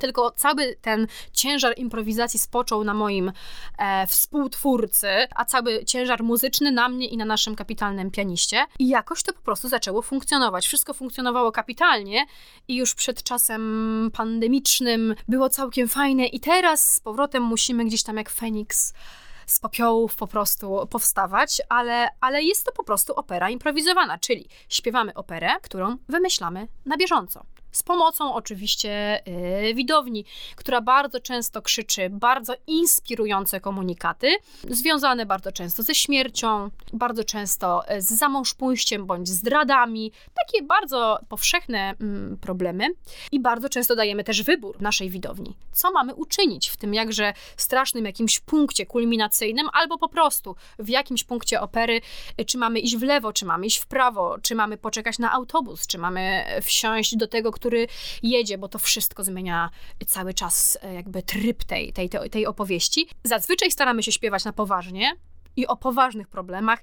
Tylko 0.00 0.30
cały 0.30 0.76
ten 0.80 1.06
ciężar 1.32 1.78
improwizacji 1.78 2.40
spoczął 2.40 2.84
na 2.84 2.94
moim 2.94 3.32
e, 3.78 4.06
współtwórcy, 4.06 5.08
a 5.34 5.44
cały 5.44 5.84
ciężar 5.84 6.22
muzyczny 6.22 6.72
na 6.72 6.88
mnie 6.88 7.08
i 7.08 7.16
na 7.16 7.24
naszym 7.24 7.56
kapitalnym 7.56 8.10
pianiście. 8.10 8.64
I 8.78 8.88
jakoś 8.88 9.22
to 9.22 9.32
po 9.32 9.40
prostu 9.40 9.68
zaczęło 9.68 10.02
funkcjonować. 10.02 10.66
Wszystko 10.66 10.94
funkcjonowało 10.94 11.52
kapitalnie 11.52 12.26
i 12.68 12.76
już 12.76 12.94
przed 12.94 13.22
czasem 13.22 14.10
pandemicznym 14.14 15.14
było 15.28 15.48
całkiem 15.48 15.88
fajne 15.88 16.26
i 16.26 16.40
teraz 16.40 16.94
z 16.94 17.00
powrotem 17.00 17.42
musimy 17.42 17.84
gdzieś 17.84 18.02
tam 18.02 18.16
jak 18.16 18.30
Feniks 18.30 18.92
z 19.46 19.60
popiołów 19.60 20.16
po 20.16 20.26
prostu 20.26 20.86
powstawać, 20.90 21.62
ale, 21.68 22.08
ale 22.20 22.42
jest 22.42 22.64
to 22.64 22.72
po 22.72 22.84
prostu 22.84 23.14
opera 23.14 23.50
improwizowana, 23.50 24.18
czyli 24.18 24.48
śpiewamy 24.68 25.14
operę, 25.14 25.48
którą 25.62 25.96
wymyślamy 26.08 26.68
na 26.86 26.96
bieżąco 26.96 27.55
z 27.76 27.82
pomocą 27.82 28.34
oczywiście 28.34 29.22
yy, 29.64 29.74
widowni, 29.74 30.24
która 30.56 30.80
bardzo 30.80 31.20
często 31.20 31.62
krzyczy 31.62 32.10
bardzo 32.10 32.54
inspirujące 32.66 33.60
komunikaty, 33.60 34.36
związane 34.70 35.26
bardzo 35.26 35.52
często 35.52 35.82
ze 35.82 35.94
śmiercią, 35.94 36.70
bardzo 36.92 37.24
często 37.24 37.88
e, 37.88 38.02
z 38.02 38.08
zamążpójściem 38.08 39.06
bądź 39.06 39.28
zdradami, 39.28 40.12
takie 40.34 40.64
bardzo 40.64 41.18
powszechne 41.28 41.94
mm, 42.00 42.36
problemy. 42.36 42.86
I 43.32 43.40
bardzo 43.40 43.68
często 43.68 43.96
dajemy 43.96 44.24
też 44.24 44.42
wybór 44.42 44.80
naszej 44.80 45.10
widowni, 45.10 45.56
co 45.72 45.90
mamy 45.90 46.14
uczynić 46.14 46.68
w 46.68 46.76
tym 46.76 46.94
jakże 46.94 47.32
strasznym 47.56 48.04
jakimś 48.04 48.40
punkcie 48.40 48.86
kulminacyjnym, 48.86 49.68
albo 49.72 49.98
po 49.98 50.08
prostu 50.08 50.56
w 50.78 50.88
jakimś 50.88 51.24
punkcie 51.24 51.60
opery, 51.60 52.00
e, 52.36 52.44
czy 52.44 52.58
mamy 52.58 52.80
iść 52.80 52.96
w 52.96 53.02
lewo, 53.02 53.32
czy 53.32 53.44
mamy 53.44 53.66
iść 53.66 53.78
w 53.78 53.86
prawo, 53.86 54.36
czy 54.42 54.54
mamy 54.54 54.76
poczekać 54.76 55.18
na 55.18 55.32
autobus, 55.32 55.86
czy 55.86 55.98
mamy 55.98 56.44
wsiąść 56.62 57.16
do 57.16 57.26
tego, 57.26 57.52
który 57.52 57.65
który 57.66 57.86
jedzie, 58.22 58.58
bo 58.58 58.68
to 58.68 58.78
wszystko 58.78 59.24
zmienia 59.24 59.70
cały 60.06 60.34
czas 60.34 60.78
e, 60.82 60.94
jakby 60.94 61.22
tryb 61.22 61.64
tej, 61.64 61.92
tej, 61.92 62.08
tej 62.30 62.46
opowieści. 62.46 63.08
Zazwyczaj 63.24 63.70
staramy 63.70 64.02
się 64.02 64.12
śpiewać 64.12 64.44
na 64.44 64.52
poważnie 64.52 65.16
i 65.56 65.66
o 65.66 65.76
poważnych 65.76 66.28
problemach. 66.28 66.82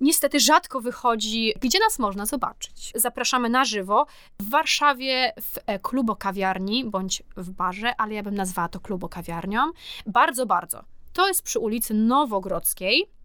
niestety 0.00 0.40
rzadko 0.40 0.80
wychodzi, 0.80 1.54
gdzie 1.60 1.78
nas 1.78 1.98
można 1.98 2.26
zobaczyć. 2.26 2.92
Zapraszamy 2.94 3.48
na 3.48 3.64
żywo 3.64 4.06
w 4.40 4.50
Warszawie 4.50 5.32
w 5.40 5.58
e, 5.66 5.78
klubo 5.78 6.16
kawiarni 6.16 6.84
bądź 6.84 7.22
w 7.36 7.50
barze, 7.50 7.96
ale 7.96 8.14
ja 8.14 8.22
bym 8.22 8.34
nazwała 8.34 8.68
to 8.68 8.80
klubo 8.80 9.08
kawiarnią. 9.08 9.70
Bardzo, 10.06 10.46
bardzo. 10.46 10.84
To 11.12 11.28
jest 11.28 11.42
przy 11.42 11.58
ulicy 11.58 11.94
Nowogrodzkiej 11.94 13.16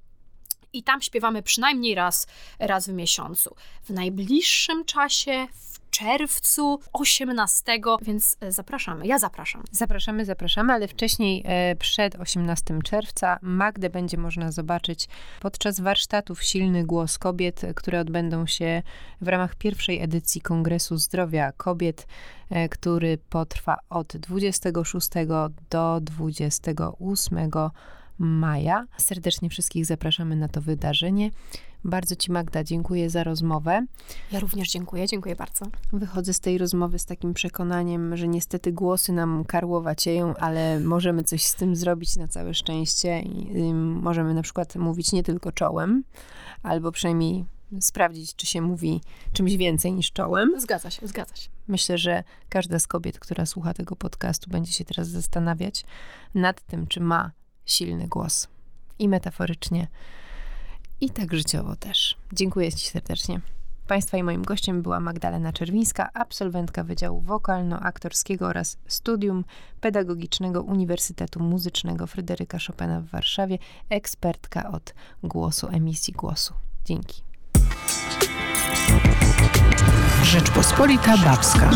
i 0.74 0.84
tam 0.84 1.02
śpiewamy 1.02 1.43
przynajmniej 1.43 1.95
raz, 1.95 2.28
raz 2.60 2.89
w 2.89 2.93
miesiącu. 2.93 3.56
W 3.84 3.89
najbliższym 3.89 4.86
czasie, 4.86 5.47
w 5.54 5.70
czerwcu 5.92 6.80
18, 6.94 7.80
więc 8.02 8.38
e, 8.39 8.52
zapraszamy. 8.52 9.08
Ja 9.08 9.20
zapraszam. 9.20 9.64
Zapraszamy, 9.72 10.26
zapraszamy, 10.26 10.74
ale 10.74 10.88
wcześniej, 10.88 11.44
e, 11.46 11.76
przed 11.76 12.16
18 12.16 12.80
czerwca, 12.84 13.39
Magdę 13.42 13.89
będzie 13.89 14.18
można 14.18 14.52
zobaczyć 14.52 15.08
podczas 15.42 15.80
warsztatów 15.80 16.44
Silny 16.44 16.84
Głos 16.84 17.18
Kobiet, 17.18 17.62
które 17.76 18.00
odbędą 18.00 18.46
się 18.48 18.84
w 19.22 19.28
ramach 19.28 19.56
pierwszej 19.56 20.02
edycji 20.02 20.42
Kongresu 20.42 20.98
Zdrowia 20.98 21.52
Kobiet, 21.52 22.08
e, 22.50 22.70
który 22.70 23.18
potrwa 23.30 23.78
od 23.89 24.18
26 24.18 25.10
do 25.70 26.00
28 26.02 27.50
maja. 28.22 28.88
Serdecznie 28.97 29.49
wszystkich 29.49 29.86
zapraszamy 29.86 30.36
na 30.36 30.47
to 30.47 30.61
wydarzenie. 30.61 31.32
Bardzo 31.84 32.15
Ci, 32.15 32.32
Magda, 32.32 32.63
dziękuję 32.63 33.09
za 33.09 33.24
rozmowę. 33.24 33.86
Ja 34.32 34.39
również 34.39 34.69
dziękuję, 34.69 35.07
dziękuję 35.07 35.36
bardzo. 35.36 35.65
Wychodzę 35.93 36.34
z 36.34 36.39
tej 36.39 36.57
rozmowy 36.57 36.99
z 36.99 37.05
takim 37.05 37.34
przekonaniem, 37.34 38.17
że 38.17 38.28
niestety 38.28 38.72
głosy 38.72 39.13
nam 39.13 39.45
karłowacieją, 39.45 40.36
ale 40.36 40.80
możemy 40.80 41.24
coś 41.24 41.43
z 41.43 41.55
tym 41.55 41.76
zrobić 41.76 42.15
na 42.15 42.28
całe 42.28 42.53
szczęście. 42.53 43.19
I, 43.19 43.74
możemy 43.74 44.34
na 44.34 44.41
przykład 44.41 44.76
mówić 44.76 45.11
nie 45.11 45.24
tylko 45.24 45.51
czołem, 45.51 46.03
albo 46.63 46.91
przynajmniej 46.91 47.45
sprawdzić, 47.80 48.36
czy 48.36 48.45
się 48.45 48.61
mówi 48.61 49.01
czymś 49.34 49.55
więcej 49.55 49.93
niż 49.93 50.11
czołem. 50.11 50.61
Zgadza 50.61 50.89
się, 50.89 51.07
zgadza 51.07 51.36
się. 51.36 51.49
Myślę, 51.67 51.97
że 51.97 52.24
każda 52.49 52.80
z 52.80 52.88
kobiet, 52.88 53.19
która 53.19 53.45
słucha 53.45 53.74
tego 53.74 53.95
podcastu, 53.95 54.49
będzie 54.49 54.72
się 54.72 54.86
teraz 54.86 55.07
zastanawiać 55.07 55.86
nad 56.36 56.61
tym, 56.61 56.88
czy 56.88 56.99
ma 56.99 57.32
silny 57.66 58.07
głos. 58.07 58.47
I 58.99 59.09
metaforycznie, 59.09 59.88
i 61.01 61.09
tak 61.09 61.34
życiowo 61.34 61.76
też. 61.76 62.18
Dziękuję 62.34 62.74
Ci 62.74 62.88
serdecznie. 62.89 63.41
Państwa 63.88 64.18
i 64.18 64.24
moim 64.24 64.43
gościem 64.43 64.82
była 64.82 64.99
Magdalena 64.99 65.53
Czerwińska, 65.53 66.09
absolwentka 66.14 66.84
Wydziału 66.84 67.22
Wokalno-Aktorskiego 67.22 68.45
oraz 68.45 68.78
Studium 68.88 69.43
Pedagogicznego 69.82 70.62
Uniwersytetu 70.62 71.39
Muzycznego 71.39 72.07
Fryderyka 72.07 72.57
Chopina 72.68 73.01
w 73.01 73.05
Warszawie, 73.05 73.57
ekspertka 73.89 74.72
od 74.72 74.93
głosu, 75.24 75.68
emisji 75.68 76.14
głosu. 76.14 76.53
Dzięki. 76.86 77.22
Rzeczpospolita 80.24 81.18
Babska. 81.18 81.72